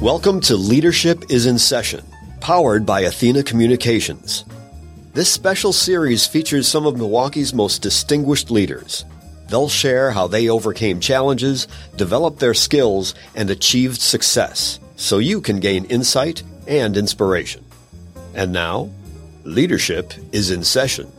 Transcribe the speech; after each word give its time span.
Welcome 0.00 0.40
to 0.42 0.56
Leadership 0.56 1.24
is 1.28 1.44
in 1.44 1.58
Session, 1.58 2.02
powered 2.40 2.86
by 2.86 3.00
Athena 3.02 3.42
Communications. 3.42 4.46
This 5.12 5.30
special 5.30 5.74
series 5.74 6.26
features 6.26 6.66
some 6.66 6.86
of 6.86 6.96
Milwaukee's 6.96 7.52
most 7.52 7.82
distinguished 7.82 8.50
leaders. 8.50 9.04
They'll 9.50 9.68
share 9.68 10.10
how 10.10 10.26
they 10.26 10.48
overcame 10.48 11.00
challenges, 11.00 11.68
developed 11.96 12.38
their 12.38 12.54
skills, 12.54 13.14
and 13.34 13.50
achieved 13.50 14.00
success 14.00 14.80
so 14.96 15.18
you 15.18 15.42
can 15.42 15.60
gain 15.60 15.84
insight 15.84 16.44
and 16.66 16.96
inspiration. 16.96 17.62
And 18.34 18.54
now, 18.54 18.88
Leadership 19.44 20.14
is 20.32 20.50
in 20.50 20.64
Session. 20.64 21.12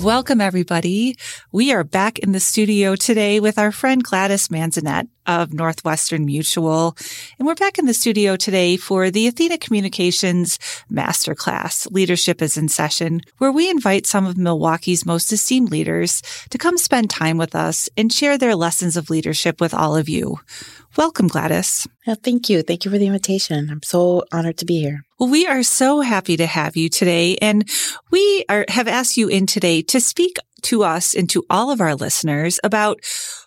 Welcome, 0.00 0.40
everybody. 0.40 1.16
We 1.50 1.72
are 1.72 1.82
back 1.82 2.20
in 2.20 2.30
the 2.30 2.38
studio 2.38 2.94
today 2.94 3.40
with 3.40 3.58
our 3.58 3.72
friend 3.72 4.00
Gladys 4.00 4.46
Manzanet 4.46 5.08
of 5.26 5.52
Northwestern 5.52 6.24
Mutual. 6.24 6.96
And 7.36 7.48
we're 7.48 7.56
back 7.56 7.80
in 7.80 7.86
the 7.86 7.92
studio 7.92 8.36
today 8.36 8.76
for 8.76 9.10
the 9.10 9.26
Athena 9.26 9.58
Communications 9.58 10.60
Masterclass 10.88 11.90
Leadership 11.90 12.40
is 12.40 12.56
in 12.56 12.68
Session, 12.68 13.22
where 13.38 13.50
we 13.50 13.68
invite 13.68 14.06
some 14.06 14.24
of 14.24 14.38
Milwaukee's 14.38 15.04
most 15.04 15.32
esteemed 15.32 15.72
leaders 15.72 16.22
to 16.50 16.58
come 16.58 16.78
spend 16.78 17.10
time 17.10 17.36
with 17.36 17.56
us 17.56 17.90
and 17.96 18.12
share 18.12 18.38
their 18.38 18.54
lessons 18.54 18.96
of 18.96 19.10
leadership 19.10 19.60
with 19.60 19.74
all 19.74 19.96
of 19.96 20.08
you. 20.08 20.38
Welcome, 20.96 21.28
Gladys. 21.28 21.86
Well, 22.06 22.16
thank 22.22 22.48
you. 22.48 22.62
Thank 22.62 22.84
you 22.84 22.90
for 22.90 22.98
the 22.98 23.06
invitation. 23.06 23.68
I'm 23.70 23.82
so 23.82 24.24
honored 24.32 24.58
to 24.58 24.64
be 24.64 24.80
here. 24.80 25.02
Well, 25.18 25.28
we 25.28 25.46
are 25.46 25.62
so 25.62 26.00
happy 26.00 26.36
to 26.36 26.46
have 26.46 26.76
you 26.76 26.88
today. 26.88 27.36
And 27.36 27.68
we 28.10 28.44
are, 28.48 28.64
have 28.68 28.88
asked 28.88 29.16
you 29.16 29.28
in 29.28 29.46
today 29.46 29.82
to 29.82 30.00
speak 30.00 30.38
to 30.62 30.82
us 30.82 31.14
and 31.14 31.28
to 31.30 31.44
all 31.50 31.70
of 31.70 31.80
our 31.80 31.94
listeners 31.94 32.58
about 32.64 33.00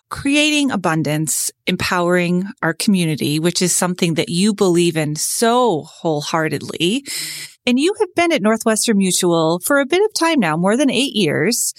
creating 0.08 0.70
abundance, 0.70 1.50
empowering 1.66 2.44
our 2.62 2.74
community, 2.74 3.38
which 3.38 3.62
is 3.62 3.74
something 3.74 4.14
that 4.14 4.28
you 4.28 4.54
believe 4.54 4.96
in 4.96 5.16
so 5.16 5.82
wholeheartedly. 5.82 7.04
And 7.64 7.78
you 7.78 7.94
have 7.98 8.14
been 8.14 8.32
at 8.32 8.42
Northwestern 8.42 8.98
Mutual 8.98 9.60
for 9.64 9.80
a 9.80 9.86
bit 9.86 10.02
of 10.04 10.12
time 10.14 10.40
now, 10.40 10.56
more 10.56 10.76
than 10.76 10.90
eight 10.90 11.14
years. 11.14 11.72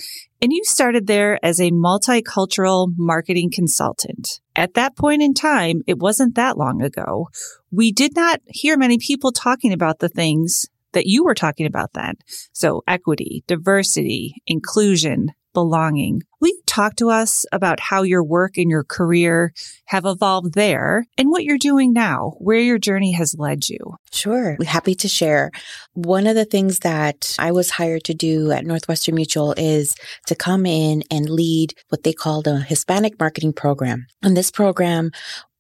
And 0.44 0.52
you 0.52 0.66
started 0.66 1.08
there 1.08 1.40
as 1.42 1.62
a 1.62 1.72
multicultural 1.72 2.92
marketing 2.98 3.50
consultant. 3.50 4.42
At 4.58 4.74
that 4.74 4.98
point 4.98 5.22
in 5.22 5.34
time, 5.34 5.84
it 5.88 6.00
wasn't 6.00 6.36
that 6.36 6.58
long 6.58 6.82
ago. 6.82 7.30
We 7.72 7.94
did 7.94 8.14
not 8.14 8.42
hear 8.48 8.76
many 8.76 8.98
people 8.98 9.32
talking 9.32 9.72
about 9.72 10.00
the 10.00 10.10
things 10.10 10.66
that 10.92 11.06
you 11.06 11.24
were 11.24 11.34
talking 11.34 11.66
about 11.66 11.94
then. 11.94 12.16
So 12.52 12.84
equity, 12.86 13.46
diversity, 13.48 14.36
inclusion, 14.46 15.30
belonging. 15.54 16.24
Will 16.40 16.50
you 16.50 16.62
talk 16.66 16.96
to 16.98 17.10
us 17.10 17.46
about 17.52 17.80
how 17.80 18.04
your 18.04 18.24
work 18.24 18.58
and 18.58 18.70
your 18.70 18.84
career 18.84 19.54
have 19.86 20.06
evolved 20.06 20.56
there 20.56 21.06
and 21.18 21.30
what 21.30 21.44
you're 21.44 21.58
doing 21.58 21.94
now, 21.94 22.34
where 22.40 22.60
your 22.60 22.78
journey 22.78 23.14
has 23.14 23.36
led 23.38 23.70
you? 23.70 23.96
Sure. 24.12 24.58
Happy 24.66 24.96
to 24.96 25.08
share. 25.08 25.52
One 25.94 26.28
of 26.28 26.36
the 26.36 26.46
things 26.46 26.80
that 26.80 27.36
I 27.40 27.52
was 27.52 27.70
hired 27.70 28.04
to 28.06 28.14
do 28.14 28.52
at 28.52 28.66
Northwestern 28.66 29.16
Mutual 29.16 29.54
is 29.56 29.96
to 30.28 30.36
come 30.36 30.66
in 30.66 31.04
and 31.10 31.30
lead 31.30 31.74
what 31.90 32.04
they 32.04 32.14
called 32.14 32.48
a 32.48 32.60
Hispanic 32.60 33.20
marketing 33.20 33.54
program. 33.54 34.08
And 34.22 34.36
this 34.36 34.52
program 34.52 35.12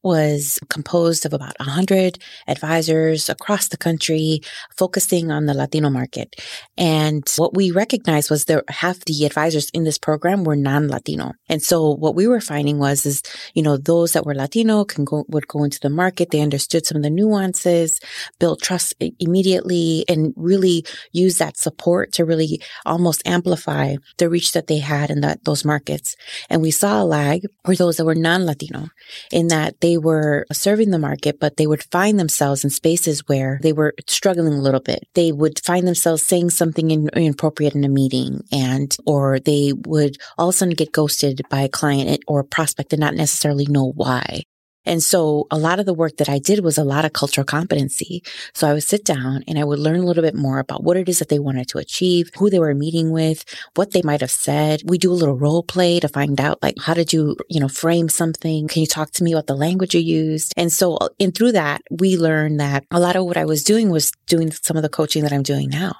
was 0.03 0.59
composed 0.69 1.25
of 1.25 1.33
about 1.33 1.57
100 1.59 2.19
advisors 2.47 3.29
across 3.29 3.69
the 3.69 3.77
country 3.77 4.41
focusing 4.77 5.31
on 5.31 5.45
the 5.45 5.53
Latino 5.53 5.89
market. 5.89 6.35
And 6.77 7.23
what 7.37 7.55
we 7.55 7.71
recognized 7.71 8.29
was 8.29 8.45
that 8.45 8.63
half 8.69 8.99
the 9.05 9.25
advisors 9.25 9.69
in 9.69 9.83
this 9.83 9.97
program 9.97 10.43
were 10.43 10.55
non-Latino. 10.55 11.33
And 11.47 11.61
so 11.61 11.95
what 11.95 12.15
we 12.15 12.27
were 12.27 12.41
finding 12.41 12.79
was, 12.79 13.05
is, 13.05 13.23
you 13.53 13.63
know, 13.63 13.77
those 13.77 14.13
that 14.13 14.25
were 14.25 14.35
Latino 14.35 14.83
can 14.83 15.05
go, 15.05 15.23
would 15.29 15.47
go 15.47 15.63
into 15.63 15.79
the 15.79 15.89
market. 15.89 16.31
They 16.31 16.41
understood 16.41 16.85
some 16.85 16.97
of 16.97 17.03
the 17.03 17.09
nuances, 17.09 17.99
built 18.39 18.61
trust 18.61 18.93
immediately 19.19 20.03
and 20.07 20.33
really 20.35 20.85
use 21.11 21.37
that 21.37 21.57
support 21.57 22.11
to 22.13 22.25
really 22.25 22.61
almost 22.85 23.25
amplify 23.25 23.95
the 24.17 24.29
reach 24.29 24.51
that 24.51 24.67
they 24.67 24.79
had 24.79 25.09
in 25.09 25.21
that, 25.21 25.45
those 25.45 25.63
markets. 25.63 26.15
And 26.49 26.61
we 26.61 26.71
saw 26.71 27.01
a 27.01 27.05
lag 27.05 27.45
for 27.65 27.75
those 27.75 27.97
that 27.97 28.05
were 28.05 28.15
non-Latino 28.15 28.89
in 29.31 29.47
that 29.47 29.79
they 29.81 29.92
they 29.93 29.97
were 29.99 30.47
serving 30.51 30.89
the 30.89 30.97
market, 30.97 31.39
but 31.39 31.57
they 31.57 31.67
would 31.67 31.83
find 31.83 32.19
themselves 32.19 32.63
in 32.63 32.71
spaces 32.71 33.27
where 33.27 33.59
they 33.61 33.73
were 33.73 33.93
struggling 34.07 34.53
a 34.53 34.61
little 34.61 34.79
bit. 34.79 35.07
They 35.13 35.31
would 35.31 35.59
find 35.59 35.87
themselves 35.87 36.23
saying 36.23 36.49
something 36.49 36.89
inappropriate 36.89 37.75
in 37.75 37.83
a 37.83 37.89
meeting 37.89 38.41
and, 38.51 38.95
or 39.05 39.39
they 39.39 39.71
would 39.85 40.17
all 40.35 40.49
of 40.49 40.55
a 40.55 40.57
sudden 40.57 40.73
get 40.73 40.91
ghosted 40.91 41.43
by 41.47 41.61
a 41.61 41.69
client 41.69 42.23
or 42.27 42.39
a 42.39 42.43
prospect 42.43 42.91
and 42.91 43.01
not 43.01 43.13
necessarily 43.13 43.67
know 43.67 43.91
why. 43.95 44.45
And 44.85 45.01
so 45.01 45.47
a 45.51 45.57
lot 45.57 45.79
of 45.79 45.85
the 45.85 45.93
work 45.93 46.17
that 46.17 46.29
I 46.29 46.39
did 46.39 46.63
was 46.63 46.77
a 46.77 46.83
lot 46.83 47.05
of 47.05 47.13
cultural 47.13 47.45
competency. 47.45 48.23
So 48.53 48.67
I 48.67 48.73
would 48.73 48.83
sit 48.83 49.05
down 49.05 49.43
and 49.47 49.57
I 49.57 49.63
would 49.63 49.79
learn 49.79 49.99
a 49.99 50.05
little 50.05 50.23
bit 50.23 50.35
more 50.35 50.59
about 50.59 50.83
what 50.83 50.97
it 50.97 51.09
is 51.09 51.19
that 51.19 51.29
they 51.29 51.39
wanted 51.39 51.67
to 51.69 51.77
achieve, 51.77 52.29
who 52.37 52.49
they 52.49 52.59
were 52.59 52.73
meeting 52.73 53.11
with, 53.11 53.45
what 53.75 53.91
they 53.91 54.01
might 54.01 54.21
have 54.21 54.31
said. 54.31 54.81
We 54.85 54.97
do 54.97 55.11
a 55.11 55.13
little 55.13 55.37
role 55.37 55.63
play 55.63 55.99
to 55.99 56.07
find 56.07 56.39
out 56.39 56.61
like, 56.61 56.75
how 56.79 56.93
did 56.93 57.13
you, 57.13 57.37
you 57.49 57.59
know, 57.59 57.67
frame 57.67 58.09
something? 58.09 58.67
Can 58.67 58.81
you 58.81 58.87
talk 58.87 59.11
to 59.11 59.23
me 59.23 59.33
about 59.33 59.47
the 59.47 59.55
language 59.55 59.95
you 59.95 60.01
used? 60.01 60.53
And 60.57 60.71
so, 60.71 60.97
and 61.19 61.33
through 61.35 61.53
that, 61.53 61.81
we 61.89 62.17
learned 62.17 62.59
that 62.59 62.85
a 62.91 62.99
lot 62.99 63.15
of 63.15 63.25
what 63.25 63.37
I 63.37 63.45
was 63.45 63.63
doing 63.63 63.89
was 63.89 64.11
doing 64.27 64.51
some 64.51 64.77
of 64.77 64.83
the 64.83 64.89
coaching 64.89 65.23
that 65.23 65.33
I'm 65.33 65.43
doing 65.43 65.69
now 65.69 65.95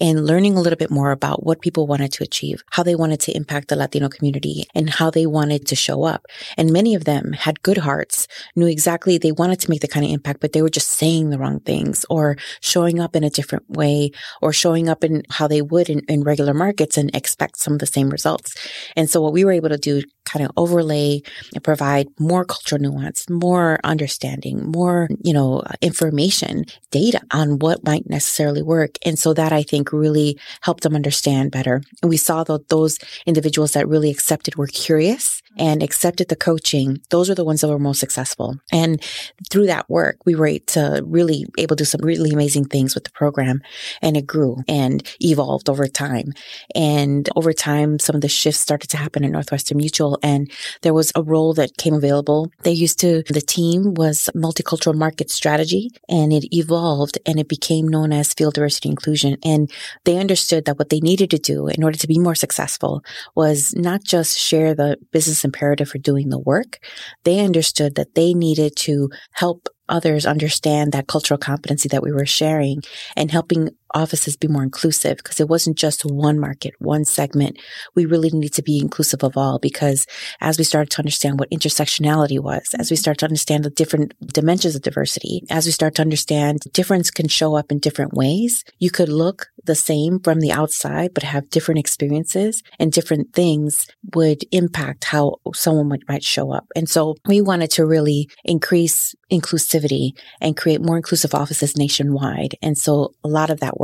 and 0.00 0.26
learning 0.26 0.56
a 0.56 0.60
little 0.60 0.76
bit 0.76 0.90
more 0.90 1.10
about 1.10 1.44
what 1.44 1.60
people 1.60 1.86
wanted 1.86 2.12
to 2.12 2.24
achieve, 2.24 2.62
how 2.70 2.82
they 2.82 2.94
wanted 2.94 3.20
to 3.20 3.36
impact 3.36 3.68
the 3.68 3.76
Latino 3.76 4.08
community 4.08 4.64
and 4.74 4.90
how 4.90 5.10
they 5.10 5.26
wanted 5.26 5.66
to 5.66 5.76
show 5.76 6.04
up. 6.04 6.26
And 6.56 6.72
many 6.72 6.94
of 6.94 7.04
them 7.04 7.32
had 7.32 7.62
good 7.62 7.78
hearts, 7.78 8.13
knew 8.56 8.66
exactly 8.66 9.18
they 9.18 9.32
wanted 9.32 9.60
to 9.60 9.70
make 9.70 9.80
the 9.80 9.88
kind 9.88 10.04
of 10.06 10.12
impact, 10.12 10.40
but 10.40 10.52
they 10.52 10.62
were 10.62 10.68
just 10.68 10.88
saying 10.88 11.30
the 11.30 11.38
wrong 11.38 11.60
things 11.60 12.04
or 12.10 12.36
showing 12.60 13.00
up 13.00 13.16
in 13.16 13.24
a 13.24 13.30
different 13.30 13.68
way 13.68 14.10
or 14.42 14.52
showing 14.52 14.88
up 14.88 15.04
in 15.04 15.22
how 15.30 15.46
they 15.46 15.62
would 15.62 15.88
in, 15.88 16.00
in 16.08 16.22
regular 16.22 16.54
markets 16.54 16.96
and 16.96 17.14
expect 17.14 17.58
some 17.58 17.74
of 17.74 17.78
the 17.78 17.86
same 17.86 18.10
results. 18.10 18.54
And 18.96 19.08
so 19.08 19.20
what 19.20 19.32
we 19.32 19.44
were 19.44 19.52
able 19.52 19.70
to 19.70 19.78
do 19.78 20.02
kind 20.24 20.44
of 20.44 20.50
overlay 20.56 21.20
and 21.54 21.62
provide 21.62 22.08
more 22.18 22.44
cultural 22.44 22.80
nuance, 22.80 23.28
more 23.28 23.78
understanding, 23.84 24.70
more, 24.70 25.08
you 25.22 25.32
know, 25.32 25.62
information, 25.80 26.64
data 26.90 27.20
on 27.30 27.58
what 27.58 27.84
might 27.84 28.08
necessarily 28.08 28.62
work. 28.62 28.96
And 29.04 29.18
so 29.18 29.34
that 29.34 29.52
I 29.52 29.62
think 29.62 29.92
really 29.92 30.38
helped 30.62 30.82
them 30.82 30.94
understand 30.94 31.50
better. 31.50 31.82
And 32.02 32.08
we 32.08 32.16
saw 32.16 32.44
that 32.44 32.68
those 32.68 32.98
individuals 33.26 33.72
that 33.72 33.88
really 33.88 34.10
accepted 34.10 34.56
were 34.56 34.66
curious 34.66 35.42
and 35.58 35.82
accepted 35.82 36.28
the 36.28 36.36
coaching. 36.36 37.00
Those 37.10 37.30
are 37.30 37.34
the 37.34 37.44
ones 37.44 37.60
that 37.60 37.68
were 37.68 37.78
most 37.78 38.00
successful. 38.00 38.56
And 38.72 39.02
through 39.50 39.66
that 39.66 39.88
work, 39.88 40.18
we 40.24 40.34
were 40.34 40.58
to 40.58 41.02
really 41.06 41.46
able 41.58 41.76
to 41.76 41.84
do 41.84 41.86
some 41.86 42.00
really 42.02 42.30
amazing 42.30 42.64
things 42.66 42.94
with 42.94 43.04
the 43.04 43.10
program 43.10 43.62
and 44.02 44.16
it 44.16 44.26
grew 44.26 44.62
and 44.68 45.02
evolved 45.20 45.68
over 45.68 45.86
time. 45.86 46.32
And 46.74 47.28
over 47.36 47.52
time, 47.52 47.98
some 47.98 48.16
of 48.16 48.22
the 48.22 48.28
shifts 48.28 48.60
started 48.60 48.88
to 48.90 48.96
happen 48.96 49.24
at 49.24 49.30
Northwestern 49.30 49.78
Mutual 49.78 50.18
and 50.22 50.50
there 50.82 50.94
was 50.94 51.12
a 51.14 51.22
role 51.22 51.54
that 51.54 51.76
came 51.76 51.94
available. 51.94 52.50
They 52.62 52.72
used 52.72 52.98
to, 53.00 53.22
the 53.28 53.40
team 53.40 53.94
was 53.94 54.28
multicultural 54.34 54.94
market 54.94 55.30
strategy 55.30 55.90
and 56.08 56.32
it 56.32 56.54
evolved 56.54 57.18
and 57.26 57.38
it 57.38 57.48
became 57.48 57.86
known 57.88 58.12
as 58.12 58.34
field 58.34 58.54
diversity 58.54 58.88
inclusion. 58.88 59.36
And 59.44 59.70
they 60.04 60.18
understood 60.18 60.64
that 60.64 60.78
what 60.78 60.88
they 60.88 61.00
needed 61.00 61.30
to 61.30 61.38
do 61.38 61.68
in 61.68 61.84
order 61.84 61.98
to 61.98 62.06
be 62.06 62.18
more 62.18 62.34
successful 62.34 63.04
was 63.34 63.74
not 63.76 64.02
just 64.04 64.38
share 64.38 64.74
the 64.74 64.96
business 65.12 65.43
imperative 65.44 65.88
for 65.88 65.98
doing 65.98 66.28
the 66.28 66.38
work. 66.38 66.78
They 67.24 67.40
understood 67.40 67.94
that 67.96 68.14
they 68.14 68.34
needed 68.34 68.76
to 68.76 69.10
help 69.32 69.68
others 69.88 70.26
understand 70.26 70.92
that 70.92 71.08
cultural 71.08 71.38
competency 71.38 71.88
that 71.90 72.02
we 72.02 72.12
were 72.12 72.26
sharing 72.26 72.82
and 73.16 73.30
helping 73.30 73.70
offices 73.94 74.36
be 74.36 74.48
more 74.48 74.62
inclusive 74.62 75.18
because 75.18 75.40
it 75.40 75.48
wasn't 75.48 75.78
just 75.78 76.04
one 76.04 76.38
market, 76.38 76.74
one 76.78 77.04
segment. 77.04 77.58
We 77.94 78.04
really 78.04 78.30
need 78.30 78.52
to 78.54 78.62
be 78.62 78.78
inclusive 78.78 79.22
of 79.22 79.36
all 79.36 79.58
because 79.58 80.06
as 80.40 80.58
we 80.58 80.64
started 80.64 80.90
to 80.90 80.98
understand 80.98 81.38
what 81.38 81.50
intersectionality 81.50 82.40
was, 82.40 82.74
as 82.78 82.90
we 82.90 82.96
mm-hmm. 82.96 83.00
start 83.00 83.18
to 83.18 83.26
understand 83.26 83.64
the 83.64 83.70
different 83.70 84.14
dimensions 84.26 84.74
of 84.74 84.82
diversity, 84.82 85.42
as 85.50 85.66
we 85.66 85.72
start 85.72 85.94
to 85.96 86.02
understand 86.02 86.60
difference 86.72 87.10
can 87.10 87.28
show 87.28 87.56
up 87.56 87.70
in 87.70 87.78
different 87.78 88.14
ways, 88.14 88.64
you 88.78 88.90
could 88.90 89.08
look 89.08 89.46
the 89.64 89.74
same 89.74 90.20
from 90.20 90.40
the 90.40 90.52
outside, 90.52 91.14
but 91.14 91.22
have 91.22 91.48
different 91.50 91.78
experiences 91.78 92.62
and 92.78 92.92
different 92.92 93.32
things 93.32 93.86
would 94.14 94.42
impact 94.50 95.04
how 95.04 95.36
someone 95.54 95.88
might, 95.88 96.08
might 96.08 96.24
show 96.24 96.52
up. 96.52 96.66
And 96.76 96.88
so 96.88 97.16
we 97.26 97.40
wanted 97.40 97.70
to 97.72 97.86
really 97.86 98.28
increase 98.44 99.14
inclusivity 99.32 100.10
and 100.40 100.56
create 100.56 100.80
more 100.80 100.96
inclusive 100.96 101.34
offices 101.34 101.76
nationwide. 101.76 102.54
And 102.62 102.76
so 102.76 103.14
a 103.24 103.28
lot 103.28 103.50
of 103.50 103.60
that 103.60 103.78
work 103.78 103.83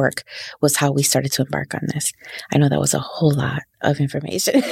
was 0.60 0.76
how 0.76 0.92
we 0.92 1.02
started 1.02 1.32
to 1.32 1.42
embark 1.42 1.74
on 1.74 1.82
this. 1.92 2.12
I 2.52 2.58
know 2.58 2.68
that 2.68 2.80
was 2.80 2.94
a 2.94 2.98
whole 2.98 3.34
lot 3.34 3.62
of 3.82 4.00
information. 4.00 4.60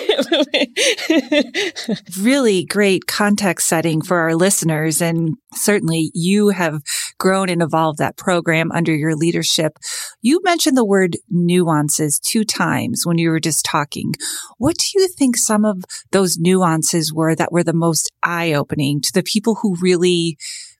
really 2.20 2.64
great 2.64 3.06
context 3.06 3.68
setting 3.68 4.02
for 4.02 4.18
our 4.18 4.34
listeners. 4.34 5.00
And 5.00 5.36
certainly 5.54 6.10
you 6.14 6.50
have 6.50 6.82
grown 7.18 7.48
and 7.48 7.62
evolved 7.62 7.98
that 7.98 8.16
program 8.16 8.70
under 8.72 8.94
your 8.94 9.16
leadership. 9.16 9.78
You 10.20 10.40
mentioned 10.44 10.76
the 10.76 10.84
word 10.84 11.16
nuances 11.30 12.18
two 12.18 12.44
times 12.44 13.06
when 13.06 13.18
you 13.18 13.30
were 13.30 13.40
just 13.40 13.64
talking. 13.64 14.14
What 14.58 14.76
do 14.76 15.00
you 15.00 15.08
think 15.08 15.36
some 15.36 15.64
of 15.64 15.84
those 16.12 16.38
nuances 16.38 17.12
were 17.12 17.34
that 17.34 17.52
were 17.52 17.64
the 17.64 17.72
most 17.72 18.10
eye 18.22 18.52
opening 18.52 19.00
to 19.02 19.12
the 19.12 19.22
people 19.22 19.56
who 19.56 19.76
really 19.80 20.36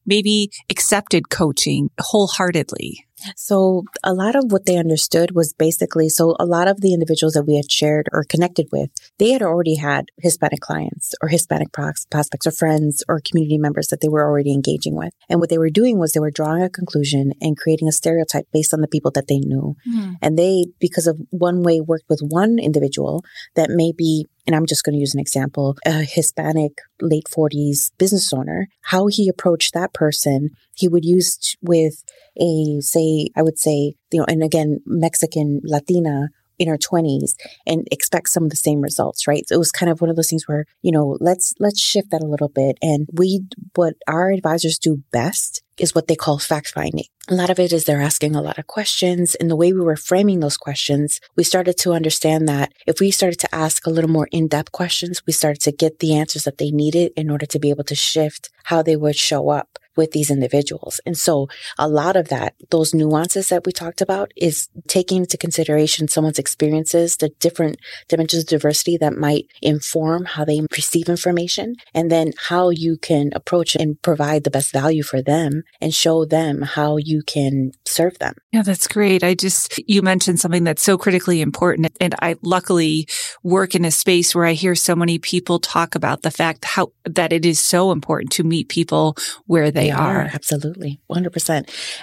maybe 0.06 0.50
accepted 0.70 1.30
coaching 1.30 1.90
wholeheartedly? 1.98 3.07
So 3.36 3.84
a 4.02 4.12
lot 4.12 4.36
of 4.36 4.50
what 4.52 4.66
they 4.66 4.76
understood 4.76 5.34
was 5.34 5.52
basically, 5.52 6.08
so 6.08 6.36
a 6.38 6.46
lot 6.46 6.68
of 6.68 6.80
the 6.80 6.92
individuals 6.92 7.34
that 7.34 7.44
we 7.44 7.56
had 7.56 7.70
shared 7.70 8.08
or 8.12 8.24
connected 8.24 8.68
with, 8.72 8.90
they 9.18 9.30
had 9.30 9.42
already 9.42 9.76
had 9.76 10.06
Hispanic 10.18 10.60
clients 10.60 11.14
or 11.20 11.28
Hispanic 11.28 11.72
prospects 11.72 12.46
or 12.46 12.50
friends 12.50 13.02
or 13.08 13.20
community 13.20 13.58
members 13.58 13.88
that 13.88 14.00
they 14.00 14.08
were 14.08 14.24
already 14.24 14.52
engaging 14.52 14.94
with. 14.96 15.12
And 15.28 15.40
what 15.40 15.50
they 15.50 15.58
were 15.58 15.70
doing 15.70 15.98
was 15.98 16.12
they 16.12 16.20
were 16.20 16.30
drawing 16.30 16.62
a 16.62 16.70
conclusion 16.70 17.32
and 17.40 17.56
creating 17.56 17.88
a 17.88 17.92
stereotype 17.92 18.46
based 18.52 18.74
on 18.74 18.80
the 18.80 18.88
people 18.88 19.10
that 19.12 19.28
they 19.28 19.38
knew. 19.38 19.76
Mm. 19.88 20.16
And 20.22 20.38
they, 20.38 20.66
because 20.80 21.06
of 21.06 21.18
one 21.30 21.62
way 21.62 21.80
worked 21.80 22.08
with 22.08 22.20
one 22.20 22.58
individual 22.58 23.24
that 23.54 23.70
may 23.70 23.92
be 23.96 24.26
and 24.48 24.56
I'm 24.56 24.64
just 24.64 24.82
going 24.82 24.94
to 24.94 24.98
use 24.98 25.12
an 25.12 25.20
example, 25.20 25.76
a 25.84 26.02
Hispanic 26.02 26.72
late 27.02 27.26
40s 27.30 27.90
business 27.98 28.32
owner, 28.32 28.68
how 28.80 29.06
he 29.06 29.28
approached 29.28 29.74
that 29.74 29.92
person, 29.92 30.48
he 30.74 30.88
would 30.88 31.04
use 31.04 31.54
with 31.60 32.02
a, 32.40 32.80
say, 32.80 33.28
I 33.36 33.42
would 33.42 33.58
say, 33.58 33.92
you 34.10 34.20
know, 34.20 34.24
and 34.26 34.42
again, 34.42 34.78
Mexican 34.86 35.60
Latina 35.62 36.30
in 36.58 36.66
her 36.66 36.78
20s 36.78 37.34
and 37.66 37.86
expect 37.92 38.30
some 38.30 38.44
of 38.44 38.50
the 38.50 38.56
same 38.56 38.80
results, 38.80 39.28
right? 39.28 39.46
So 39.46 39.54
it 39.54 39.58
was 39.58 39.70
kind 39.70 39.92
of 39.92 40.00
one 40.00 40.08
of 40.08 40.16
those 40.16 40.30
things 40.30 40.48
where, 40.48 40.64
you 40.80 40.92
know, 40.92 41.18
let's 41.20 41.52
let's 41.60 41.80
shift 41.80 42.10
that 42.10 42.22
a 42.22 42.26
little 42.26 42.48
bit 42.48 42.78
and 42.80 43.06
we 43.12 43.42
what 43.74 43.94
our 44.08 44.30
advisors 44.30 44.78
do 44.78 45.02
best 45.12 45.62
is 45.80 45.94
what 45.94 46.08
they 46.08 46.16
call 46.16 46.38
fact 46.38 46.68
finding. 46.68 47.06
A 47.28 47.34
lot 47.34 47.50
of 47.50 47.58
it 47.58 47.72
is 47.72 47.84
they're 47.84 48.00
asking 48.00 48.34
a 48.34 48.42
lot 48.42 48.58
of 48.58 48.66
questions. 48.66 49.34
And 49.34 49.50
the 49.50 49.56
way 49.56 49.72
we 49.72 49.80
were 49.80 49.96
framing 49.96 50.40
those 50.40 50.56
questions, 50.56 51.20
we 51.36 51.44
started 51.44 51.76
to 51.78 51.92
understand 51.92 52.48
that 52.48 52.72
if 52.86 53.00
we 53.00 53.10
started 53.10 53.38
to 53.40 53.54
ask 53.54 53.86
a 53.86 53.90
little 53.90 54.10
more 54.10 54.28
in 54.32 54.48
depth 54.48 54.72
questions, 54.72 55.22
we 55.26 55.32
started 55.32 55.60
to 55.62 55.72
get 55.72 55.98
the 55.98 56.14
answers 56.14 56.44
that 56.44 56.58
they 56.58 56.70
needed 56.70 57.12
in 57.16 57.30
order 57.30 57.46
to 57.46 57.58
be 57.58 57.70
able 57.70 57.84
to 57.84 57.94
shift 57.94 58.50
how 58.64 58.82
they 58.82 58.96
would 58.96 59.16
show 59.16 59.50
up 59.50 59.78
with 59.98 60.12
these 60.12 60.30
individuals. 60.30 61.00
And 61.04 61.18
so 61.18 61.48
a 61.76 61.88
lot 61.88 62.16
of 62.16 62.28
that, 62.28 62.54
those 62.70 62.94
nuances 62.94 63.48
that 63.48 63.66
we 63.66 63.72
talked 63.72 64.00
about 64.00 64.30
is 64.36 64.68
taking 64.86 65.18
into 65.18 65.36
consideration 65.36 66.08
someone's 66.08 66.38
experiences, 66.38 67.16
the 67.16 67.30
different 67.40 67.78
dimensions 68.08 68.44
of 68.44 68.48
diversity 68.48 68.96
that 68.98 69.18
might 69.18 69.46
inform 69.60 70.24
how 70.24 70.44
they 70.44 70.60
perceive 70.70 71.08
information, 71.08 71.74
and 71.92 72.10
then 72.10 72.32
how 72.48 72.70
you 72.70 72.96
can 72.96 73.30
approach 73.34 73.74
and 73.74 74.00
provide 74.00 74.44
the 74.44 74.50
best 74.50 74.72
value 74.72 75.02
for 75.02 75.20
them 75.20 75.64
and 75.80 75.94
show 75.94 76.24
them 76.24 76.62
how 76.62 76.96
you 76.96 77.22
can 77.22 77.72
serve 77.84 78.18
them. 78.18 78.34
Yeah, 78.52 78.62
that's 78.62 78.88
great. 78.88 79.22
I 79.22 79.34
just, 79.34 79.78
you 79.86 80.02
mentioned 80.02 80.40
something 80.40 80.64
that's 80.64 80.82
so 80.82 80.98
critically 80.98 81.40
important. 81.40 81.96
And 82.00 82.14
I 82.20 82.36
luckily 82.42 83.06
work 83.42 83.74
in 83.74 83.84
a 83.84 83.90
space 83.90 84.34
where 84.34 84.44
I 84.44 84.52
hear 84.52 84.74
so 84.74 84.96
many 84.96 85.18
people 85.18 85.60
talk 85.60 85.94
about 85.94 86.22
the 86.22 86.30
fact 86.30 86.64
how 86.64 86.92
that 87.04 87.32
it 87.32 87.44
is 87.44 87.60
so 87.60 87.92
important 87.92 88.32
to 88.32 88.44
meet 88.44 88.68
people 88.68 89.16
where 89.46 89.70
they, 89.70 89.84
they 89.84 89.90
are. 89.90 90.22
are. 90.22 90.30
Absolutely. 90.32 91.00
100%. 91.10 91.48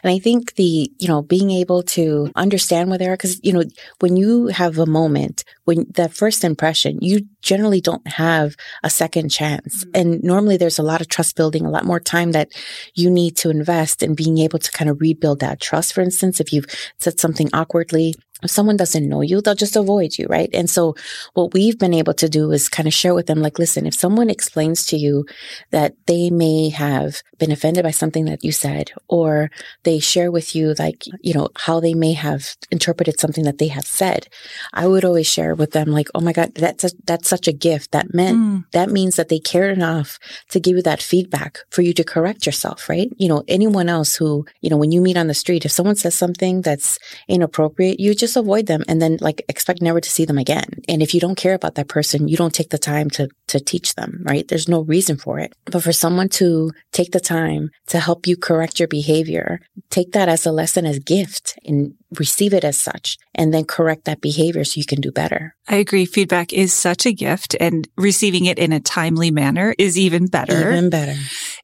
And 0.03 0.11
I 0.11 0.19
think 0.19 0.55
the, 0.55 0.91
you 0.97 1.07
know, 1.07 1.21
being 1.21 1.51
able 1.51 1.83
to 1.83 2.31
understand 2.35 2.89
where 2.89 2.97
they 2.97 3.07
are, 3.07 3.17
because, 3.17 3.39
you 3.43 3.51
know, 3.51 3.63
when 3.99 4.15
you 4.15 4.47
have 4.47 4.79
a 4.79 4.85
moment, 4.85 5.43
when 5.65 5.85
that 5.95 6.13
first 6.13 6.43
impression, 6.43 6.99
you 7.01 7.27
generally 7.45 7.79
don't 7.79 8.05
have 8.07 8.55
a 8.83 8.89
second 8.89 9.29
chance. 9.29 9.85
Mm-hmm. 9.85 9.91
And 9.93 10.23
normally 10.23 10.57
there's 10.57 10.79
a 10.79 10.83
lot 10.83 10.99
of 10.99 11.07
trust 11.07 11.37
building, 11.37 11.65
a 11.65 11.69
lot 11.69 11.85
more 11.85 11.99
time 11.99 12.33
that 12.33 12.51
you 12.95 13.09
need 13.09 13.37
to 13.37 13.49
invest 13.49 14.03
in 14.03 14.15
being 14.15 14.39
able 14.39 14.59
to 14.59 14.71
kind 14.71 14.89
of 14.89 14.99
rebuild 14.99 15.39
that 15.39 15.61
trust. 15.61 15.93
For 15.93 16.01
instance, 16.01 16.41
if 16.41 16.51
you've 16.51 16.65
said 16.99 17.19
something 17.19 17.49
awkwardly, 17.53 18.15
if 18.45 18.51
someone 18.51 18.77
doesn't 18.77 19.07
know 19.07 19.21
you, 19.21 19.41
they'll 19.41 19.55
just 19.55 19.75
avoid 19.75 20.17
you, 20.17 20.27
right? 20.27 20.49
And 20.53 20.69
so 20.69 20.95
what 21.33 21.53
we've 21.53 21.77
been 21.77 21.93
able 21.93 22.13
to 22.13 22.29
do 22.29 22.51
is 22.51 22.69
kind 22.69 22.87
of 22.87 22.93
share 22.93 23.13
with 23.13 23.27
them, 23.27 23.41
like, 23.41 23.59
listen, 23.59 23.85
if 23.85 23.93
someone 23.93 24.29
explains 24.29 24.85
to 24.87 24.97
you 24.97 25.25
that 25.71 25.95
they 26.05 26.29
may 26.29 26.69
have 26.69 27.21
been 27.37 27.51
offended 27.51 27.83
by 27.83 27.91
something 27.91 28.25
that 28.25 28.43
you 28.43 28.51
said, 28.51 28.91
or 29.09 29.51
they 29.83 29.99
share 29.99 30.31
with 30.31 30.55
you, 30.55 30.73
like, 30.79 31.03
you 31.21 31.33
know, 31.33 31.49
how 31.57 31.79
they 31.79 31.93
may 31.93 32.13
have 32.13 32.55
interpreted 32.71 33.19
something 33.19 33.43
that 33.43 33.57
they 33.57 33.67
have 33.67 33.85
said, 33.85 34.27
I 34.73 34.87
would 34.87 35.03
always 35.03 35.27
share 35.27 35.53
with 35.55 35.71
them, 35.71 35.89
like, 35.89 36.07
oh 36.15 36.21
my 36.21 36.31
God, 36.31 36.53
that's, 36.55 36.85
a, 36.85 36.91
that's 37.05 37.27
such 37.27 37.47
a 37.47 37.53
gift. 37.53 37.91
That 37.91 38.13
meant, 38.13 38.37
mm. 38.37 38.65
that 38.71 38.89
means 38.89 39.17
that 39.17 39.29
they 39.29 39.39
care 39.39 39.69
enough 39.69 40.19
to 40.49 40.59
give 40.59 40.77
you 40.77 40.83
that 40.83 41.01
feedback 41.01 41.59
for 41.69 41.81
you 41.81 41.93
to 41.93 42.03
correct 42.03 42.45
yourself, 42.45 42.87
right? 42.87 43.11
You 43.17 43.27
know, 43.27 43.43
anyone 43.47 43.89
else 43.89 44.15
who, 44.15 44.45
you 44.61 44.69
know, 44.69 44.77
when 44.77 44.91
you 44.91 45.01
meet 45.01 45.17
on 45.17 45.27
the 45.27 45.33
street, 45.33 45.65
if 45.65 45.71
someone 45.71 45.95
says 45.95 46.15
something 46.15 46.61
that's 46.61 46.99
inappropriate, 47.27 47.99
you 47.99 48.13
just 48.13 48.34
just 48.35 48.45
avoid 48.45 48.65
them 48.67 48.83
and 48.87 49.01
then 49.01 49.17
like 49.21 49.43
expect 49.47 49.81
never 49.81 50.01
to 50.01 50.09
see 50.09 50.25
them 50.25 50.37
again. 50.37 50.69
And 50.87 51.01
if 51.01 51.13
you 51.13 51.19
don't 51.19 51.37
care 51.37 51.53
about 51.53 51.75
that 51.75 51.87
person, 51.87 52.27
you 52.27 52.37
don't 52.37 52.53
take 52.53 52.69
the 52.69 52.77
time 52.77 53.09
to, 53.11 53.29
to 53.47 53.59
teach 53.59 53.95
them, 53.95 54.21
right? 54.23 54.47
There's 54.47 54.67
no 54.67 54.81
reason 54.81 55.17
for 55.17 55.39
it. 55.39 55.53
But 55.65 55.83
for 55.83 55.93
someone 55.93 56.29
to 56.29 56.71
take 56.91 57.11
the 57.11 57.19
time 57.19 57.71
to 57.87 57.99
help 57.99 58.27
you 58.27 58.37
correct 58.37 58.79
your 58.79 58.87
behavior, 58.87 59.59
take 59.89 60.11
that 60.11 60.29
as 60.29 60.45
a 60.45 60.51
lesson, 60.51 60.85
as 60.85 60.99
gift 60.99 61.57
and 61.65 61.93
receive 62.19 62.53
it 62.53 62.63
as 62.63 62.79
such 62.79 63.17
and 63.33 63.53
then 63.53 63.65
correct 63.65 64.05
that 64.05 64.21
behavior 64.21 64.63
so 64.63 64.77
you 64.77 64.85
can 64.85 65.01
do 65.01 65.11
better. 65.11 65.55
I 65.67 65.75
agree. 65.75 66.05
Feedback 66.05 66.53
is 66.53 66.73
such 66.73 67.05
a 67.05 67.11
gift 67.11 67.55
and 67.59 67.87
receiving 67.97 68.45
it 68.45 68.59
in 68.59 68.71
a 68.71 68.79
timely 68.79 69.31
manner 69.31 69.73
is 69.77 69.97
even 69.97 70.27
better. 70.27 70.71
Even 70.71 70.89
better. 70.89 71.15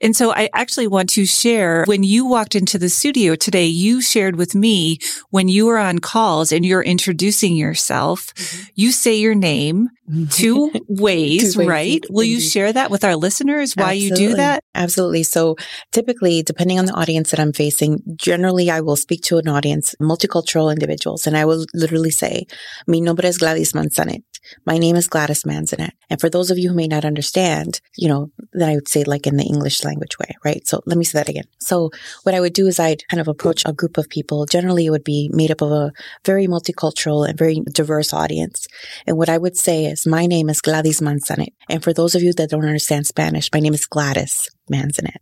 And 0.02 0.16
so 0.16 0.34
I 0.34 0.50
actually 0.54 0.88
want 0.88 1.10
to 1.12 1.26
share 1.26 1.84
when 1.86 2.04
you 2.04 2.26
walked 2.26 2.56
into 2.56 2.80
the 2.80 2.90
studio 2.90 3.36
today, 3.36 3.66
you 3.66 4.02
shared 4.02 4.36
with 4.36 4.56
me 4.56 4.98
when 5.30 5.48
you 5.48 5.68
were 5.68 5.78
on 5.78 6.00
calls 6.00 6.52
and 6.52 6.66
you're 6.66 6.82
introducing 6.82 7.56
yourself, 7.56 8.34
mm-hmm. 8.34 8.64
you 8.76 8.92
say 8.92 9.16
your 9.16 9.36
name 9.36 9.90
two 10.30 10.72
ways, 10.88 11.54
two 11.54 11.60
ways 11.60 11.68
right? 11.68 12.06
Will 12.10 12.24
you 12.24 12.40
share 12.40 12.74
that 12.74 12.92
with 12.92 13.04
our 13.04 13.16
listeners 13.16 13.76
why 13.76 13.94
Absolutely. 13.94 14.24
you 14.24 14.30
do 14.30 14.36
that? 14.38 14.64
Absolutely. 14.74 15.24
So 15.24 15.56
typically, 15.92 16.44
depending 16.44 16.80
on 16.80 16.86
the 16.86 16.94
audience 16.94 17.32
that 17.32 17.40
I'm 17.40 17.54
facing, 17.54 18.02
generally 18.16 18.70
I 18.70 18.82
will 18.82 18.96
speak 18.96 19.22
to 19.24 19.38
an 19.38 19.48
audience, 19.48 19.96
multicultural 20.02 20.41
individuals, 20.72 21.28
and 21.28 21.38
I 21.38 21.46
will 21.46 21.66
literally 21.74 22.12
say, 22.12 22.48
mi 22.88 23.02
nombre 23.02 23.28
es 23.28 23.38
Gladys 23.38 23.74
Manzanet. 23.74 24.24
My 24.66 24.78
name 24.78 24.96
is 24.96 25.08
Gladys 25.08 25.44
Manzanet. 25.44 25.92
And 26.10 26.20
for 26.20 26.30
those 26.30 26.52
of 26.52 26.58
you 26.58 26.70
who 26.70 26.76
may 26.76 26.88
not 26.88 27.06
understand, 27.06 27.82
you 27.96 28.08
know, 28.08 28.32
then 28.54 28.70
I 28.70 28.76
would 28.76 28.88
say 28.88 29.04
like 29.04 29.28
in 29.28 29.38
the 29.38 29.46
English 29.46 29.84
language 29.84 30.18
way, 30.20 30.36
right? 30.44 30.66
So 30.68 30.82
let 30.86 30.98
me 30.98 31.06
say 31.06 31.20
that 31.20 31.30
again. 31.30 31.46
So 31.60 31.92
what 32.24 32.36
I 32.36 32.40
would 32.40 32.54
do 32.54 32.68
is 32.68 32.80
I'd 32.80 33.08
kind 33.08 33.22
of 33.22 33.28
approach 33.28 33.64
a 33.66 33.74
group 33.74 33.98
of 33.98 34.10
people. 34.10 34.46
Generally, 34.46 34.88
it 34.88 34.90
would 34.90 35.04
be 35.04 35.30
made 35.34 35.52
up 35.52 35.62
of 35.62 35.72
a 35.72 35.92
very 36.26 36.48
multicultural 36.48 37.28
and 37.28 37.38
very 37.38 37.62
diverse 37.72 38.14
audience. 38.14 38.68
And 39.08 39.18
what 39.18 39.30
I 39.30 39.38
would 39.38 39.58
say 39.58 39.86
is, 39.86 40.08
my 40.08 40.26
name 40.26 40.50
is 40.50 40.62
Gladys 40.62 41.02
Manzanet. 41.02 41.54
And 41.70 41.84
for 41.84 41.94
those 41.94 42.16
of 42.16 42.24
you 42.24 42.34
that 42.34 42.50
don't 42.50 42.66
understand 42.66 43.08
Spanish, 43.08 43.50
my 43.54 43.60
name 43.60 43.74
is 43.74 43.86
Gladys 43.86 44.50
Manzanet. 44.72 45.18